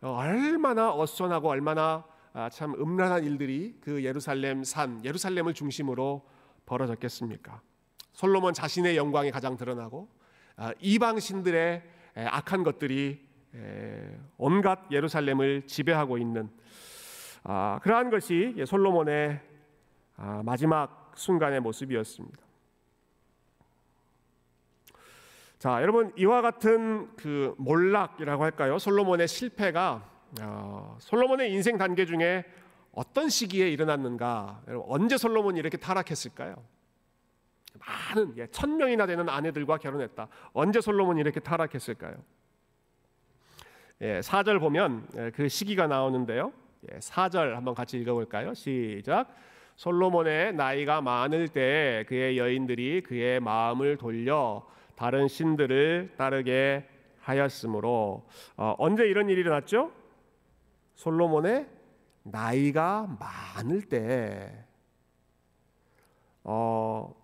얼마나 0.01 0.95
어수선하고 0.95 1.49
얼마나 1.49 2.05
아, 2.33 2.49
참 2.51 2.75
음란한 2.75 3.25
일들이 3.25 3.77
그 3.81 4.05
예루살렘 4.05 4.63
산 4.63 5.05
예루살렘을 5.05 5.55
중심으로 5.55 6.25
벌어졌겠습니까? 6.65 7.61
솔로몬 8.13 8.53
자신의 8.53 8.97
영광이 8.97 9.33
가장 9.33 9.57
드러나고 9.57 10.09
아, 10.57 10.73
이방 10.79 11.19
신들의 11.19 11.83
악한 12.15 12.63
것들이 12.63 13.28
온갖 14.37 14.81
예루살렘을 14.91 15.67
지배하고 15.67 16.19
있는 16.19 16.51
아, 17.45 17.79
그러한 17.83 18.11
것이 18.11 18.55
솔로몬의 18.67 19.41
아, 20.17 20.43
마지막 20.45 21.13
순간의 21.15 21.61
모습이었습니다. 21.61 22.39
자, 25.59 25.83
여러분 25.83 26.13
이와 26.17 26.41
같은 26.41 27.15
그 27.17 27.55
몰락이라고 27.59 28.45
할까요? 28.45 28.79
솔로몬의 28.79 29.27
실패가 29.27 30.09
어, 30.43 30.97
솔로몬의 31.01 31.53
인생 31.53 31.79
단계 31.79 32.05
중에 32.05 32.45
어떤 32.93 33.29
시기에 33.29 33.71
일어났는가? 33.71 34.63
여러분 34.69 34.87
언제 34.91 35.17
솔로몬이 35.17 35.59
이렇게 35.59 35.77
타락했을까요? 35.77 36.57
많은 37.79 38.37
예, 38.37 38.47
천 38.49 38.77
명이나 38.77 39.07
되는 39.07 39.29
아내들과 39.29 39.79
결혼했다. 39.79 40.29
언제 40.53 40.81
솔로몬이 40.81 41.21
이렇게 41.21 41.41
타락했을까요? 41.41 42.17
예, 44.01 44.21
4절 44.21 44.61
보면 44.61 45.09
예, 45.17 45.31
그 45.31 45.49
시기가 45.49 45.89
나오는데요. 45.89 46.53
예, 46.93 46.99
4절 46.99 47.55
한번 47.55 47.75
같이 47.75 47.99
읽어볼까요? 47.99 48.55
시작. 48.55 49.35
솔로몬의 49.77 50.55
나이가 50.55 51.01
많을 51.01 51.49
때 51.49 52.05
그의 52.09 52.39
여인들이 52.39 53.03
그의 53.03 53.41
마음을 53.41 53.97
돌려 53.97 54.67
다른 54.95 55.29
신들을 55.29 56.15
따르게 56.17 56.89
하였으므로 57.21 58.27
어, 58.57 58.75
언제 58.79 59.05
이런 59.05 59.29
일이 59.29 59.41
일어났죠? 59.41 59.93
솔로몬의 60.95 61.67
나이가 62.23 63.09
많을 63.19 63.83
때 63.83 64.65
어, 66.45 67.15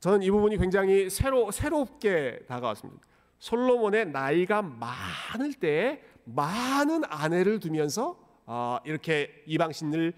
저는 0.00 0.22
이 0.22 0.30
부분이 0.30 0.58
굉장히 0.58 1.08
새로 1.08 1.50
새롭게 1.52 2.40
다가왔습니다. 2.48 3.11
솔로몬의 3.42 4.12
나이가 4.12 4.62
많을 4.62 5.52
때 5.54 6.00
많은 6.22 7.02
아내를 7.08 7.58
두면서 7.58 8.16
어, 8.46 8.78
이렇게 8.84 9.42
이방신을 9.46 10.12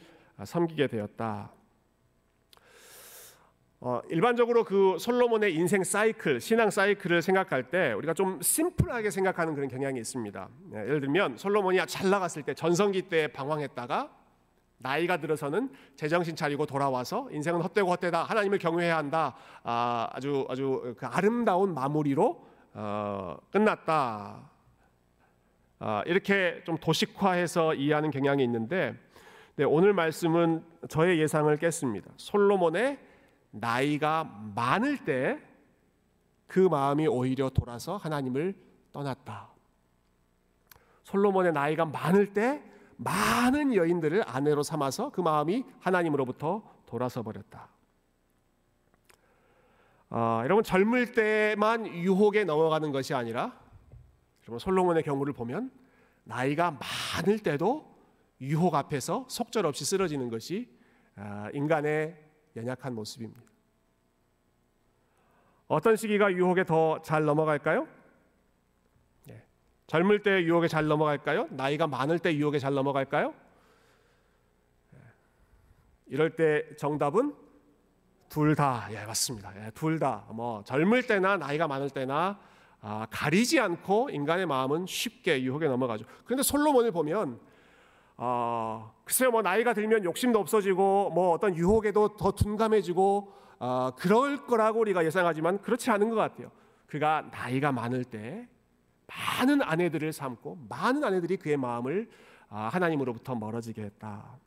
섬기게 0.44 0.88
되었다. 0.88 1.50
어, 3.80 4.02
일반적으로 4.10 4.64
그 4.64 4.98
솔로몬의 4.98 5.54
인생 5.54 5.82
사이클, 5.84 6.38
신앙 6.38 6.68
사이클을 6.68 7.22
생각할 7.22 7.70
때 7.70 7.94
우리가 7.94 8.12
좀 8.12 8.42
심플하게 8.42 9.10
생각하는 9.10 9.54
그런 9.54 9.70
경향이 9.70 9.98
있습니다. 10.00 10.48
네, 10.72 10.80
예를 10.80 11.00
들면 11.00 11.38
솔로몬이 11.38 11.78
잘 11.86 12.10
나갔을 12.10 12.42
때 12.42 12.52
전성기 12.52 13.08
때 13.08 13.28
방황했다가 13.28 14.10
나이가 14.80 15.16
들어서는 15.16 15.70
제정신 15.96 16.36
차리고 16.36 16.66
돌아와서 16.66 17.30
인생은 17.30 17.62
헛되고 17.62 17.90
헛되다 17.90 18.24
하나님을 18.24 18.58
경외해야 18.58 18.98
한다 18.98 19.34
아, 19.62 20.10
아주 20.12 20.46
아주 20.50 20.94
그 20.98 21.06
아름다운 21.06 21.72
마무리로 21.72 22.52
어, 22.74 23.36
끝났다. 23.50 24.50
아, 25.78 26.02
이렇게 26.06 26.62
좀 26.64 26.76
도식화해서 26.78 27.74
이해하는 27.74 28.10
경향이 28.10 28.44
있는데 28.44 28.94
네, 29.56 29.64
오늘 29.64 29.92
말씀은 29.92 30.64
저의 30.88 31.18
예상을 31.20 31.56
깼습니다. 31.56 32.10
솔로몬의 32.16 32.98
나이가 33.50 34.24
많을 34.54 35.04
때 35.04 35.54
그 36.54 36.60
마음이 36.60 37.08
오히려 37.08 37.50
돌아서 37.50 37.96
하나님을 37.96 38.54
떠났다. 38.92 39.48
솔로몬의 41.02 41.52
나이가 41.52 41.84
많을 41.84 42.32
때 42.32 42.62
많은 42.96 43.74
여인들을 43.74 44.22
아내로 44.24 44.62
삼아서 44.62 45.10
그 45.10 45.20
마음이 45.20 45.64
하나님으로부터 45.80 46.62
돌아서 46.86 47.24
버렸다. 47.24 47.68
어, 50.16 50.42
여러분 50.44 50.62
젊을 50.62 51.10
때만 51.10 51.88
유혹에 51.88 52.44
넘어가는 52.44 52.92
것이 52.92 53.14
아니라 53.14 53.60
여러분 54.44 54.60
솔로몬의 54.60 55.02
경우를 55.02 55.32
보면 55.32 55.72
나이가 56.22 56.78
많을 57.16 57.40
때도 57.40 57.92
유혹 58.40 58.76
앞에서 58.76 59.26
속절없이 59.28 59.84
쓰러지는 59.84 60.30
것이 60.30 60.72
어, 61.16 61.48
인간의 61.52 62.16
연약한 62.54 62.94
모습입니다. 62.94 63.42
어떤 65.66 65.96
시기가 65.96 66.32
유혹에 66.32 66.62
더 66.62 67.02
잘 67.02 67.24
넘어갈까요? 67.24 67.88
네. 69.24 69.44
젊을 69.88 70.22
때 70.22 70.44
유혹에 70.44 70.68
잘 70.68 70.86
넘어갈까요? 70.86 71.48
나이가 71.50 71.88
많을 71.88 72.20
때 72.20 72.32
유혹에 72.36 72.60
잘 72.60 72.72
넘어갈까요? 72.74 73.34
네. 74.92 75.00
이럴 76.06 76.36
때 76.36 76.76
정답은 76.76 77.43
둘 78.34 78.56
다, 78.56 78.88
예, 78.90 79.04
맞습니다. 79.04 79.52
예, 79.64 79.70
둘 79.70 80.00
다. 80.00 80.24
뭐, 80.30 80.64
젊을 80.64 81.06
때나 81.06 81.36
나이가 81.36 81.68
많을 81.68 81.88
때나 81.88 82.36
아, 82.80 83.06
가리지 83.08 83.60
않고 83.60 84.10
인간의 84.10 84.46
마음은 84.46 84.86
쉽게 84.86 85.40
유혹에 85.44 85.68
넘어가죠. 85.68 86.04
그런데 86.24 86.42
솔로몬을 86.42 86.90
보면, 86.90 87.38
어, 88.16 88.92
글쎄요, 89.04 89.30
뭐, 89.30 89.40
나이가 89.40 89.72
들면 89.72 90.02
욕심도 90.02 90.40
없어지고, 90.40 91.10
뭐, 91.10 91.30
어떤 91.30 91.54
유혹에도 91.54 92.16
더 92.16 92.32
둔감해지고, 92.32 93.32
어, 93.60 93.90
그럴 93.96 94.44
거라고 94.44 94.80
우리가 94.80 95.04
예상하지만 95.04 95.62
그렇지 95.62 95.92
않은 95.92 96.10
것 96.10 96.16
같아요. 96.16 96.50
그가 96.88 97.28
나이가 97.30 97.70
많을 97.70 98.02
때 98.02 98.48
많은 99.06 99.62
아내들을 99.62 100.12
삼고, 100.12 100.58
많은 100.68 101.04
아내들이 101.04 101.36
그의 101.36 101.56
마음을 101.56 102.10
아, 102.48 102.68
하나님으로부터 102.72 103.36
멀어지게 103.36 103.80
했다. 103.82 104.38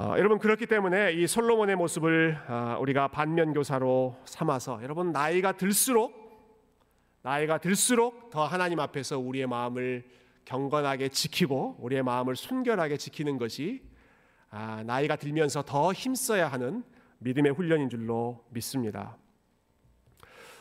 어, 0.00 0.14
여러분 0.16 0.38
그렇기 0.38 0.66
때문에 0.66 1.10
이 1.10 1.26
솔로몬의 1.26 1.74
모습을 1.74 2.38
어, 2.46 2.78
우리가 2.80 3.08
반면 3.08 3.52
교사로 3.52 4.16
삼아서 4.26 4.80
여러분 4.84 5.10
나이가 5.10 5.50
들수록 5.56 6.12
나이가 7.22 7.58
들수록 7.58 8.30
더 8.30 8.46
하나님 8.46 8.78
앞에서 8.78 9.18
우리의 9.18 9.48
마음을 9.48 10.08
경건하게 10.44 11.08
지키고 11.08 11.78
우리의 11.80 12.04
마음을 12.04 12.36
순결하게 12.36 12.96
지키는 12.96 13.38
것이 13.38 13.82
아, 14.50 14.84
나이가 14.86 15.16
들면서 15.16 15.62
더 15.62 15.92
힘써야 15.92 16.46
하는 16.46 16.84
믿음의 17.18 17.54
훈련인 17.54 17.88
줄로 17.88 18.44
믿습니다. 18.50 19.16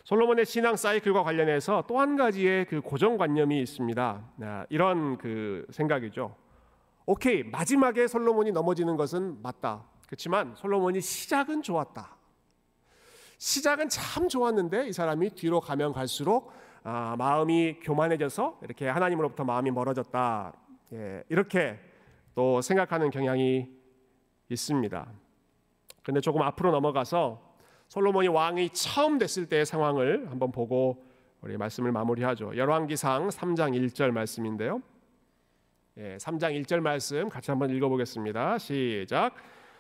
솔로몬의 0.06 0.48
신앙 0.48 0.76
사이클과 0.76 1.22
관련해서 1.22 1.84
또 1.88 2.00
한 2.00 2.16
가지의 2.16 2.66
그 2.66 2.82
고정관념이 2.82 3.62
있습니다. 3.62 4.24
아, 4.42 4.66
이런 4.70 5.20
그 5.20 5.68
생각이죠. 5.70 6.47
오케이 7.10 7.42
마지막에 7.42 8.06
솔로몬이 8.06 8.52
넘어지는 8.52 8.98
것은 8.98 9.42
맞다. 9.42 9.86
그렇지만 10.08 10.54
솔로몬이 10.56 11.00
시작은 11.00 11.62
좋았다. 11.62 12.18
시작은 13.38 13.88
참 13.88 14.28
좋았는데 14.28 14.90
이 14.90 14.92
사람이 14.92 15.30
뒤로 15.30 15.62
가면 15.62 15.94
갈수록 15.94 16.52
아, 16.84 17.16
마음이 17.18 17.80
교만해져서 17.82 18.60
이렇게 18.62 18.90
하나님으로부터 18.90 19.46
마음이 19.46 19.72
멀어졌다. 19.72 20.54
예, 20.94 21.24
이렇게 21.30 21.80
또 22.36 22.60
생각하는 22.62 23.10
경향이 23.10 23.70
있습니다. 24.50 25.08
그런데 26.04 26.20
조금 26.20 26.42
앞으로 26.42 26.72
넘어가서 26.72 27.56
솔로몬이 27.88 28.28
왕이 28.28 28.72
처음 28.72 29.18
됐을 29.18 29.48
때의 29.48 29.66
상황을 29.66 30.30
한번 30.30 30.52
보고 30.52 31.06
우리 31.40 31.56
말씀을 31.56 31.94
마무리하죠. 31.94 32.58
열왕기상 32.58 33.30
3장 33.30 33.72
1절 33.78 34.12
말씀인데요. 34.12 34.82
예, 36.00 36.16
3장 36.18 36.54
1절 36.62 36.80
말씀 36.80 37.28
같이 37.28 37.50
한번 37.50 37.72
읽어보겠습니다. 37.72 38.60
시작. 38.60 39.34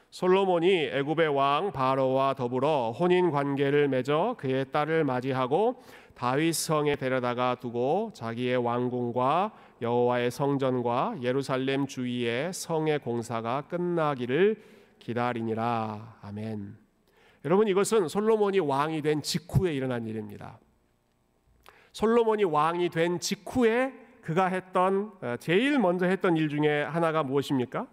솔로몬이 0.09 0.85
애굽의 0.85 1.27
왕 1.27 1.71
바로와 1.71 2.33
더불어 2.33 2.91
혼인 2.91 3.29
관계를 3.29 3.87
맺어 3.87 4.33
그의 4.39 4.65
딸을 4.71 5.03
맞이하고 5.03 5.79
다윗 6.15 6.53
성에 6.53 6.95
데려다가 6.95 7.57
두고 7.59 8.13
자기의 8.15 8.57
왕궁과 8.57 9.51
여호와의 9.83 10.31
성전과 10.31 11.17
예루살렘 11.21 11.85
주위의 11.85 12.51
성의 12.51 12.97
공사가 12.97 13.61
끝나기를 13.67 14.59
기다리니라. 14.97 16.17
아멘. 16.23 16.77
여러분 17.45 17.67
이것은 17.67 18.07
솔로몬이 18.07 18.57
왕이 18.57 19.03
된 19.03 19.21
직후에 19.21 19.71
일어난 19.75 20.07
일입니다. 20.07 20.57
솔로몬이 21.91 22.43
왕이 22.43 22.89
된 22.89 23.19
직후에 23.19 24.06
그가 24.27 24.47
했던 24.47 25.13
어, 25.21 25.37
제일 25.39 25.79
먼저 25.79 26.05
했던 26.05 26.35
일 26.35 26.49
중에 26.49 26.83
하나가 26.83 27.23
무엇입니까? 27.23 27.87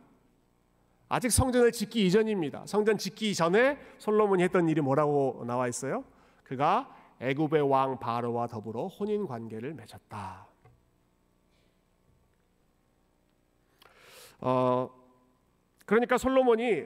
아직 1.08 1.30
성전을 1.30 1.70
짓기 1.70 2.04
이전입니다. 2.06 2.66
성전 2.66 2.98
짓기 2.98 3.36
전에 3.36 3.78
솔로몬이 3.98 4.42
했던 4.42 4.68
일이 4.68 4.80
뭐라고 4.80 5.44
나와 5.46 5.68
있어요? 5.68 6.02
그가 6.42 6.92
애굽의 7.20 7.70
왕 7.70 8.00
바로와 8.00 8.48
더불어 8.48 8.88
혼인 8.88 9.28
관계를 9.28 9.74
맺었다. 9.74 10.48
어, 14.40 14.90
그러니까 15.86 16.18
솔로몬이 16.18 16.84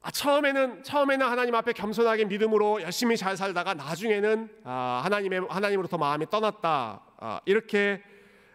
아, 0.00 0.10
처음에는 0.10 0.82
처음에는 0.84 1.26
하나님 1.26 1.54
앞에 1.54 1.72
겸손하게 1.72 2.26
믿음으로 2.26 2.82
열심히 2.82 3.16
잘 3.16 3.36
살다가 3.36 3.74
나중에는 3.74 4.48
아, 4.64 5.00
하나님의 5.04 5.46
하나님으로부터 5.48 5.98
마음이 5.98 6.30
떠났다. 6.30 7.00
아, 7.18 7.40
이렇게 7.44 8.02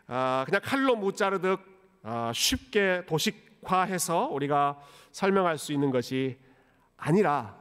아, 0.08 0.44
그냥 0.46 0.62
칼로 0.64 0.96
못 0.96 1.18
자르듯 1.18 1.60
아, 2.04 2.32
쉽게 2.34 3.04
도식화해서 3.08 4.28
우리가 4.28 4.80
설명할 5.12 5.58
수 5.58 5.74
있는 5.74 5.92
것이 5.92 6.38
아니라 6.98 7.58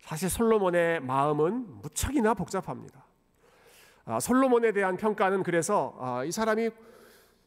사실 0.00 0.30
솔로몬의 0.30 1.00
마음은 1.00 1.80
무척이나 1.82 2.34
복잡합니다. 2.34 3.04
아, 4.04 4.20
솔로몬에 4.20 4.72
대한 4.72 4.96
평가는 4.96 5.42
그래서 5.42 5.94
아, 6.00 6.24
이 6.24 6.32
사람이 6.32 6.70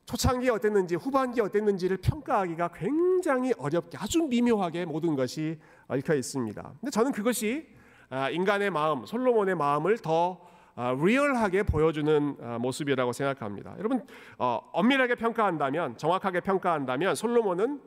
초창기 0.06 0.50
어땠는지 0.50 0.96
후반기 0.96 1.42
어땠는지를 1.42 1.98
평가하기가 1.98 2.70
굉장히 2.70 3.54
어렵게 3.58 3.98
아주 3.98 4.22
미묘하게 4.24 4.86
모든 4.86 5.16
것이 5.16 5.60
얽혀 5.88 6.14
있습니다. 6.14 6.74
근데 6.80 6.92
저는 6.92 7.12
그것이 7.12 7.68
아, 8.10 8.30
인간의 8.30 8.70
마음, 8.70 9.06
솔로몬의 9.06 9.56
마음을 9.56 9.98
더 9.98 10.40
아, 10.76 10.94
리얼하게 10.94 11.64
보여주는 11.64 12.38
아, 12.42 12.58
모습이라고 12.60 13.14
생각합니다. 13.14 13.76
여러분 13.80 14.06
어, 14.38 14.60
엄밀하게 14.74 15.16
평가한다면, 15.16 15.98
정확하게 15.98 16.42
평가한다면 16.42 17.16
솔로몬은 17.16 17.82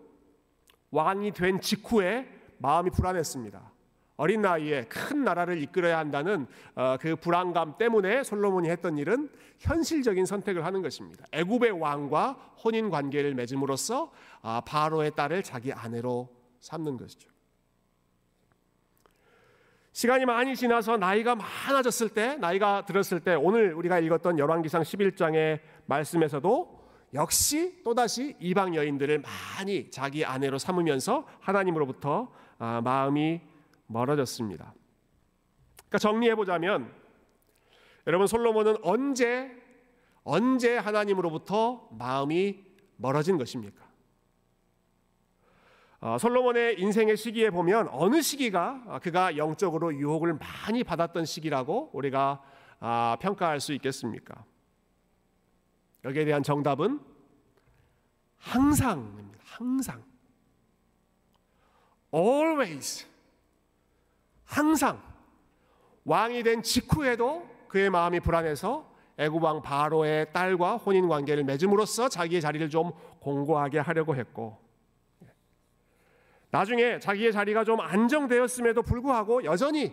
왕이 0.90 1.32
된 1.32 1.60
직후에 1.60 2.28
마음이 2.58 2.90
불안했습니다. 2.90 3.77
어린 4.18 4.42
나이에 4.42 4.84
큰 4.86 5.22
나라를 5.22 5.62
이끌어야 5.62 5.96
한다는 5.96 6.48
어, 6.74 6.96
그 7.00 7.14
불안감 7.14 7.78
때문에 7.78 8.24
솔로몬이 8.24 8.68
했던 8.68 8.98
일은 8.98 9.30
현실적인 9.60 10.26
선택을 10.26 10.64
하는 10.64 10.82
것입니다. 10.82 11.24
애굽의 11.30 11.70
왕과 11.70 12.32
혼인 12.64 12.90
관계를 12.90 13.34
맺음으로써 13.34 14.10
아, 14.42 14.60
바로의 14.66 15.12
딸을 15.14 15.44
자기 15.44 15.72
아내로 15.72 16.28
삼는 16.60 16.96
것이죠. 16.96 17.30
시간이 19.92 20.26
많이 20.26 20.56
지나서 20.56 20.96
나이가 20.96 21.36
많아졌을 21.36 22.08
때, 22.08 22.36
나이가 22.36 22.84
들었을 22.86 23.20
때 23.20 23.36
오늘 23.36 23.72
우리가 23.72 24.00
읽었던 24.00 24.40
열왕기상 24.40 24.82
11장의 24.82 25.60
말씀에서도 25.86 26.88
역시 27.14 27.82
또다시 27.84 28.36
이방 28.40 28.74
여인들을 28.74 29.22
많이 29.22 29.90
자기 29.92 30.24
아내로 30.24 30.58
삼으면서 30.58 31.24
하나님으로부터 31.38 32.32
아, 32.58 32.80
마음이 32.82 33.40
멀어졌습니다. 33.88 34.72
그러니까 35.76 35.98
정리해 35.98 36.34
보자면 36.34 36.92
여러분 38.06 38.26
솔로몬은 38.26 38.76
언제 38.82 39.50
언제 40.22 40.76
하나님으로부터 40.76 41.88
마음이 41.92 42.64
멀어진 42.96 43.38
것입니까? 43.38 43.88
어, 46.00 46.16
솔로몬의 46.18 46.80
인생의 46.80 47.16
시기에 47.16 47.50
보면 47.50 47.88
어느 47.90 48.22
시기가 48.22 49.00
그가 49.02 49.36
영적으로 49.36 49.92
유혹을 49.94 50.34
많이 50.34 50.84
받았던 50.84 51.24
시기라고 51.24 51.90
우리가 51.92 52.42
아, 52.80 53.16
평가할 53.20 53.60
수 53.60 53.72
있겠습니까? 53.72 54.44
여기에 56.04 56.26
대한 56.26 56.42
정답은 56.42 57.00
항상입니다. 58.36 59.38
항상. 59.44 60.04
always. 62.14 63.06
항상 64.48 65.00
왕이 66.04 66.42
된 66.42 66.62
직후에도 66.62 67.46
그의 67.68 67.90
마음이 67.90 68.20
불안해서 68.20 68.88
애굽 69.18 69.42
왕 69.42 69.62
바로의 69.62 70.32
딸과 70.32 70.78
혼인 70.78 71.06
관계를 71.08 71.44
맺음으로써 71.44 72.08
자기의 72.08 72.40
자리를 72.40 72.68
좀 72.70 72.92
공고하게 73.20 73.78
하려고 73.78 74.16
했고 74.16 74.58
나중에 76.50 76.98
자기의 76.98 77.32
자리가 77.32 77.64
좀 77.64 77.78
안정되었음에도 77.80 78.82
불구하고 78.82 79.44
여전히 79.44 79.92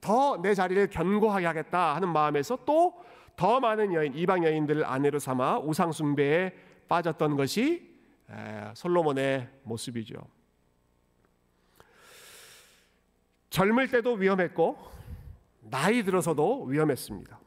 더 0.00 0.36
내 0.40 0.54
자리를 0.54 0.88
견고하게 0.88 1.46
하겠다 1.46 1.94
하는 1.94 2.08
마음에서 2.08 2.56
또 2.64 3.06
더 3.36 3.60
많은 3.60 3.92
여인 3.92 4.14
이방 4.14 4.44
여인들을 4.44 4.84
아내로 4.84 5.18
삼아 5.18 5.58
우상 5.58 5.92
숭배에 5.92 6.52
빠졌던 6.88 7.36
것이 7.36 7.94
솔로몬의 8.74 9.48
모습이죠. 9.62 10.16
젊을 13.50 13.88
때도 13.88 14.14
위험했고 14.14 14.76
나이 15.60 16.02
들어서도 16.02 16.64
위험했습니다. 16.64 17.40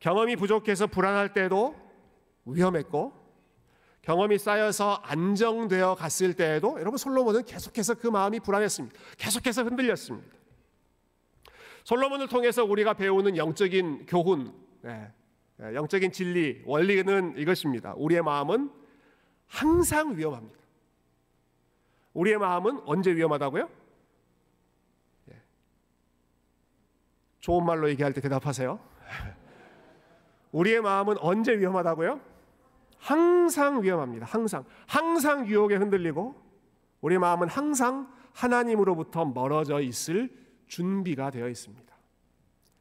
경험이 0.00 0.36
부족해서 0.36 0.86
불안할 0.86 1.32
때도 1.32 1.74
위험했고 2.44 3.24
경험이 4.02 4.38
쌓여서 4.38 5.00
안정되어 5.02 5.94
갔을 5.94 6.34
때에도 6.34 6.78
여러분 6.78 6.98
솔로몬은 6.98 7.44
계속해서 7.44 7.94
그 7.94 8.06
마음이 8.06 8.40
불안했습니다. 8.40 8.98
계속해서 9.16 9.64
흔들렸습니다. 9.64 10.36
솔로몬을 11.84 12.28
통해서 12.28 12.64
우리가 12.64 12.94
배우는 12.94 13.36
영적인 13.36 14.06
교훈, 14.06 14.52
네, 14.82 15.10
영적인 15.58 16.12
진리, 16.12 16.62
원리는 16.66 17.34
이것입니다. 17.38 17.94
우리의 17.96 18.22
마음은 18.22 18.70
항상 19.46 20.16
위험합니다. 20.16 20.58
우리의 22.12 22.38
마음은 22.38 22.80
언제 22.84 23.14
위험하다고요? 23.14 23.83
좋은 27.44 27.62
말로 27.62 27.90
얘기할 27.90 28.14
때 28.14 28.22
대답하세요. 28.22 28.80
우리의 30.52 30.80
마음은 30.80 31.18
언제 31.18 31.52
위험하다고요? 31.58 32.18
항상 32.96 33.82
위험합니다. 33.82 34.24
항상. 34.24 34.64
항상 34.86 35.46
유혹에 35.46 35.74
흔들리고 35.74 36.34
우리 37.02 37.18
마음은 37.18 37.48
항상 37.48 38.10
하나님으로부터 38.32 39.26
멀어져 39.26 39.82
있을 39.82 40.30
준비가 40.68 41.30
되어 41.30 41.50
있습니다. 41.50 41.94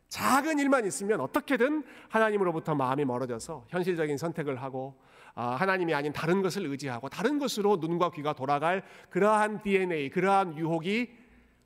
작은 0.07 0.59
일만 0.59 0.85
있으면 0.85 1.19
어떻게든 1.19 1.83
하나님으로부터 2.07 2.73
마음이 2.73 3.03
멀어져서 3.03 3.65
현실적인 3.67 4.17
선택을 4.17 4.61
하고 4.61 4.97
아, 5.35 5.55
하나님이 5.55 5.93
아닌 5.93 6.13
다른 6.13 6.41
것을 6.41 6.65
의지하고 6.67 7.09
다른 7.09 7.37
것으로 7.37 7.79
눈과 7.81 8.11
귀가 8.11 8.31
돌아갈 8.31 8.85
그러한 9.09 9.61
DNA, 9.61 10.09
그러한 10.09 10.57
유혹이 10.57 11.11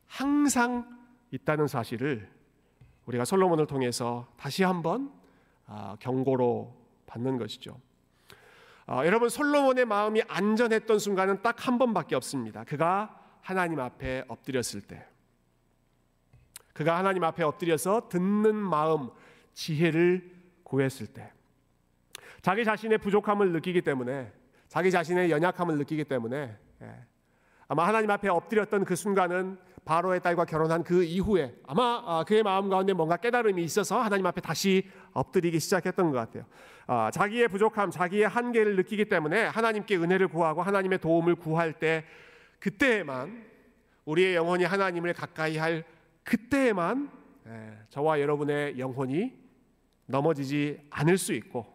항상 0.08 0.98
있다는 1.30 1.68
사실을 1.68 2.37
우리가 3.08 3.26
솔로몬을 3.26 3.66
통해서 3.66 4.28
다시 4.38 4.64
한번 4.64 5.12
아, 5.66 5.96
경고로 6.00 6.74
받는 7.08 7.38
것이죠. 7.38 7.80
아, 8.86 9.06
여러분 9.06 9.30
솔로몬의 9.30 9.86
마음이 9.86 10.22
안전했던 10.28 11.00
순간은 11.00 11.42
딱 11.42 11.68
한 11.68 11.78
번밖에 11.78 12.16
없습니다. 12.16 12.64
그가 12.64 13.20
하나님 13.42 13.80
앞에 13.80 14.26
엎드렸을 14.28 14.82
때. 14.82 15.06
그가 16.74 16.98
하나님 16.98 17.24
앞에 17.24 17.44
엎드려서 17.44 18.08
듣는 18.10 18.56
마음, 18.56 19.10
지혜를 19.54 20.32
구했을 20.64 21.08
때. 21.08 21.32
자기 22.42 22.64
자신의 22.64 23.00
부족함을 23.00 23.52
느끼기 23.52 23.82
때문에, 23.82 24.32
자기 24.68 24.92
자신의 24.92 25.32
연약함을 25.32 25.78
느끼기 25.80 26.04
때문에, 26.04 26.56
예. 26.82 27.06
아마 27.68 27.88
하나님 27.88 28.12
앞에 28.12 28.30
엎드렸던 28.30 28.86
그 28.86 28.96
순간은 28.96 29.58
바로의 29.88 30.20
딸과 30.20 30.44
결혼한 30.44 30.84
그 30.84 31.02
이후에 31.04 31.56
아마 31.66 32.04
아, 32.06 32.24
그의 32.28 32.44
마음 32.44 32.70
가운데 32.70 32.92
뭔가 32.92 33.16
깨달음이 33.16 33.64
있어서 33.64 34.02
하나님 34.02 34.26
앞에 34.26 34.42
다시 34.42 34.86
엎드리기 35.14 35.62
시작했던 35.62 36.12
것 36.12 36.18
같아요. 36.18 36.46
아, 36.88 37.10
자기의 37.10 37.48
부족함, 37.48 37.90
자기의 37.90 38.28
한계를 38.28 38.76
느끼기 38.76 39.06
때문에 39.06 39.46
하나님께 39.46 39.96
은혜를 39.96 40.28
구하고 40.28 40.62
하나님의 40.62 41.00
도움을 41.00 41.36
구할 41.36 41.72
때 41.72 42.04
그때에만 42.60 43.46
우리의 44.04 44.36
영혼이 44.36 44.66
하나님을 44.66 45.14
가까이 45.14 45.58
할 45.58 45.86
그때에만 46.24 47.10
예, 47.48 47.78
저와 47.90 48.20
여러분의 48.20 48.78
영혼이 48.78 49.34
넘어지지 50.06 50.82
않을 50.90 51.18
수 51.18 51.32
있고 51.34 51.66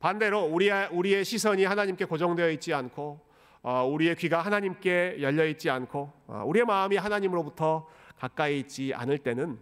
반대로 0.00 0.42
우리의 0.42 1.24
시선이 1.24 1.64
하나님께 1.64 2.04
고정되어 2.06 2.50
있지 2.50 2.74
않고 2.74 3.02
어, 3.02 3.31
우리의 3.62 4.16
귀가 4.16 4.40
하나님께 4.40 5.18
열려 5.20 5.46
있지 5.46 5.70
않고 5.70 6.12
어, 6.26 6.42
우리의 6.46 6.64
마음이 6.64 6.96
하나님으로부터 6.96 7.88
가까이 8.16 8.58
있지 8.60 8.92
않을 8.94 9.18
때는 9.18 9.58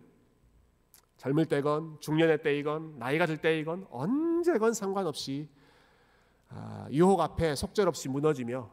젊을 1.18 1.46
때건 1.46 1.98
중년의 2.00 2.42
때이건 2.42 2.98
나이가 2.98 3.26
들 3.26 3.36
때이건 3.36 3.86
언제건 3.90 4.72
상관없이 4.72 5.50
아, 6.48 6.88
유혹 6.90 7.20
앞에 7.20 7.54
속절없이 7.54 8.08
무너지며 8.08 8.70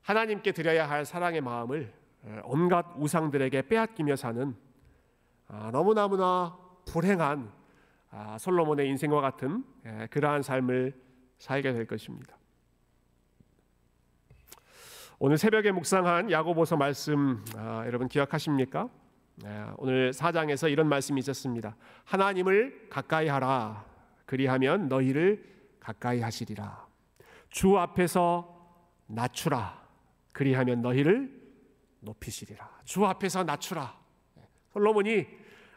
하나님께 0.00 0.52
드려야 0.52 0.88
할 0.88 1.04
사랑의 1.04 1.42
마음을 1.42 1.92
에, 2.24 2.40
온갖 2.44 2.94
우상들에게 2.96 3.68
빼앗기며 3.68 4.16
사는 4.16 4.56
아, 5.48 5.70
너무나무나 5.70 6.58
불행한 6.86 7.52
아, 8.10 8.38
솔로몬의 8.38 8.88
인생과 8.88 9.20
같은 9.20 9.62
에, 9.84 10.06
그러한 10.06 10.42
삶을 10.42 10.98
살게 11.38 11.74
될 11.74 11.86
것입니다. 11.86 12.36
오늘 15.18 15.38
새벽에 15.38 15.72
묵상한 15.72 16.30
야고보서 16.30 16.76
말씀 16.76 17.42
아, 17.56 17.84
여러분 17.86 18.06
기억하십니까? 18.06 18.90
네, 19.36 19.64
오늘 19.78 20.12
사장에서 20.12 20.68
이런 20.68 20.90
말씀이 20.90 21.18
있었습니다. 21.20 21.74
하나님을 22.04 22.88
가까이 22.90 23.26
하라. 23.26 23.86
그리하면 24.26 24.88
너희를 24.88 25.42
가까이 25.80 26.20
하시리라. 26.20 26.86
주 27.48 27.78
앞에서 27.78 28.76
낮추라. 29.06 29.82
그리하면 30.32 30.82
너희를 30.82 31.32
높이시리라. 32.00 32.68
주 32.84 33.06
앞에서 33.06 33.42
낮추라. 33.44 33.98
솔로몬이 34.74 35.26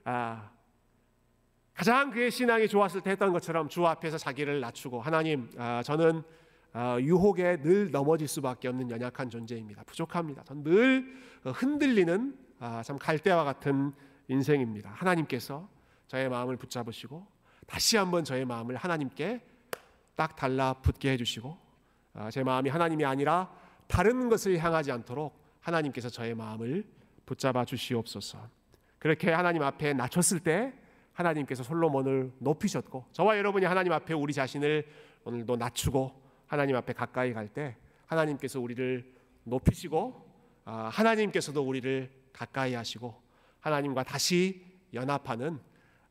아, 0.04 0.50
가장 1.74 2.12
그의 2.12 2.30
신앙이 2.30 2.68
좋았을 2.68 3.00
때 3.00 3.12
했던 3.12 3.32
것처럼 3.32 3.70
주 3.70 3.88
앞에서 3.88 4.18
자기를 4.18 4.60
낮추고 4.60 5.00
하나님, 5.00 5.50
아, 5.58 5.82
저는 5.82 6.20
아, 6.20 6.24
유혹에 7.02 7.58
늘 7.62 7.92
넘어질 7.92 8.28
수밖에 8.28 8.68
없는 8.68 8.90
연약한 8.92 9.30
존재입니다. 9.30 9.84
부족합니다. 9.84 10.44
전늘 10.44 11.06
흔들리는 11.44 12.38
아, 12.60 12.84
참 12.84 12.98
갈대와 12.98 13.44
같은 13.44 13.94
인생입니다. 14.28 14.92
하나님께서 14.92 15.70
저의 16.08 16.30
마음을 16.30 16.58
붙잡으시고 16.58 17.26
다시 17.66 17.98
한번 17.98 18.24
저의 18.24 18.46
마음을 18.46 18.76
하나님께 18.76 19.42
딱 20.16 20.36
달라붙게 20.36 21.12
해주시고 21.12 21.58
아, 22.16 22.30
제 22.32 22.44
마음이 22.44 22.70
하나님이 22.70 23.06
아니라 23.06 23.50
다른 23.88 24.30
것을 24.30 24.58
향하지 24.58 24.92
않도록 24.92 25.40
하나님께서 25.62 26.10
저의 26.10 26.36
마음을 26.36 26.84
붙잡아 27.26 27.66
주시옵소서. 27.66 28.50
그렇게 28.98 29.32
하나님 29.32 29.64
앞에 29.64 29.94
낮췄을 29.94 30.42
때 30.42 30.74
하나님께서 31.14 31.64
솔로몬을 31.64 32.34
높이셨고 32.40 33.06
저와 33.12 33.38
여러분이 33.38 33.66
하나님 33.66 33.94
앞에 33.94 34.14
우리 34.14 34.34
자신을 34.34 34.86
오늘도 35.24 35.56
낮추고 35.56 36.29
하나님 36.50 36.76
앞에 36.76 36.92
가까이 36.94 37.32
갈 37.32 37.48
때 37.48 37.78
하나님께서 38.08 38.60
우리를 38.60 39.14
높이시고 39.44 40.28
아, 40.66 40.90
하나님께서도 40.92 41.62
우리를 41.62 42.12
가까이 42.34 42.74
하시고 42.74 43.22
하나님과 43.60 44.04
다시 44.04 44.66
연합하는 44.94 45.60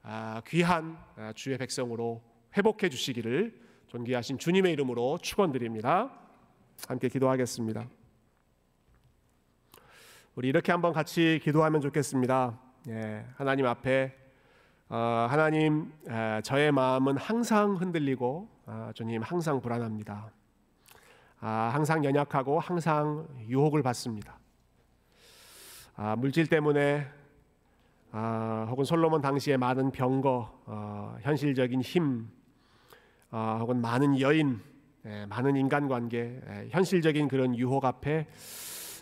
아, 0.03 0.41
귀한 0.47 0.97
아, 1.17 1.33
주의 1.35 1.59
백성으로 1.59 2.23
회복해 2.57 2.89
주시기를 2.89 3.61
존귀하신 3.89 4.39
주님의 4.39 4.73
이름으로 4.75 5.19
축원드립니다. 5.19 6.17
함께 6.87 7.09
기도하겠습니다. 7.09 7.89
우리 10.37 10.49
이렇게 10.49 10.71
한번 10.71 10.93
같이 10.93 11.41
기도하면 11.43 11.81
좋겠습니다. 11.81 12.61
예, 12.91 13.27
하나님 13.35 13.67
앞에 13.67 14.15
어, 14.15 14.28
하나님 14.89 15.93
에, 16.09 16.41
저의 16.43 16.73
마음은 16.73 17.19
항상 17.19 17.75
흔들리고 17.77 18.49
아, 18.65 18.91
주님 18.95 19.21
항상 19.23 19.61
불안합니다. 19.61 20.31
아, 21.41 21.71
항상 21.73 22.05
연약하고 22.05 22.59
항상 22.59 23.29
유혹을 23.47 23.83
받습니다. 23.83 24.39
아, 25.95 26.17
물질 26.17 26.47
때문에 26.47 27.07
아, 28.13 28.67
혹은 28.71 28.85
솔로몬 28.85 29.21
당시에 29.21 29.59
많은 29.59 29.91
병거, 29.91 30.63
어, 30.65 31.17
현실적인 31.21 31.83
힘, 31.83 32.31
어, 33.31 33.59
혹은 33.61 33.83
많은 33.83 34.19
여인, 34.21 34.59
예, 35.05 35.27
많은 35.27 35.57
인간관계, 35.57 36.19
예, 36.19 36.69
현실적인 36.71 37.29
그런 37.29 37.55
유혹 37.57 37.85
앞에 37.85 38.27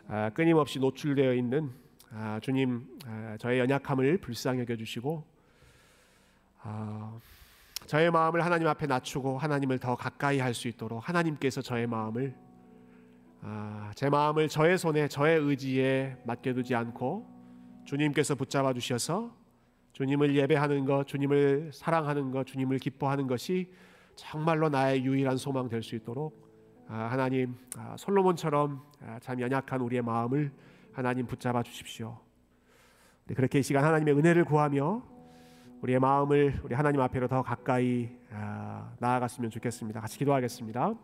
아, 0.09 0.31
끊임없이 0.31 0.81
노출되어 0.81 1.35
있는 1.35 1.71
아, 2.11 2.41
주님 2.43 2.87
아, 3.07 3.37
저의 3.39 3.61
연약함을 3.61 4.19
불쌍히 4.19 4.61
여겨주시고 4.61 5.36
아, 6.69 7.17
저의 7.87 8.11
마음을 8.11 8.45
하나님 8.45 8.67
앞에 8.67 8.87
낮추고 8.89 9.39
하나님을 9.39 9.79
더 9.79 9.95
가까이 9.95 10.41
할 10.41 10.53
수 10.53 10.67
있도록 10.67 11.09
하나님께서 11.09 11.63
저의 11.63 11.87
마음을 11.87 12.35
아, 13.43 13.93
제 13.95 14.11
마음을 14.11 14.49
저의 14.49 14.77
손에 14.77 15.07
저의 15.07 15.39
의지에 15.39 16.17
맡겨두지 16.25 16.75
않고 16.75 17.25
주님께서 17.85 18.35
붙잡아 18.35 18.73
주셔서 18.73 19.33
주님을 19.93 20.35
예배하는 20.35 20.85
것, 20.85 21.07
주님을 21.07 21.71
사랑하는 21.73 22.33
것, 22.33 22.47
주님을 22.47 22.79
기뻐하는 22.81 23.29
것이 23.29 23.73
정말로 24.17 24.69
나의 24.69 25.05
유일한 25.05 25.37
소망 25.37 25.69
될 25.69 25.83
수 25.85 25.95
있도록 25.95 26.45
아, 26.89 27.09
하나님 27.11 27.55
아, 27.77 27.95
솔로몬처럼 27.97 28.83
아, 29.03 29.19
참 29.21 29.41
연약한 29.41 29.81
우리의 29.81 30.03
마음을 30.03 30.53
하나님 30.93 31.27
붙잡아 31.27 31.63
주십시오. 31.63 32.19
네, 33.27 33.35
그렇게 33.35 33.61
이 33.61 33.63
시간 33.63 33.85
하나님의 33.85 34.15
은혜를 34.17 34.45
구하며 34.45 35.15
우리의 35.83 36.01
마음을 36.01 36.61
우리 36.65 36.75
하나님 36.75 37.01
앞에로 37.01 37.29
더 37.29 37.43
가까이 37.43 38.09
나아갔으면 38.99 39.51
좋겠습니다. 39.51 40.01
같이 40.01 40.19
기도하겠습니다. 40.19 40.95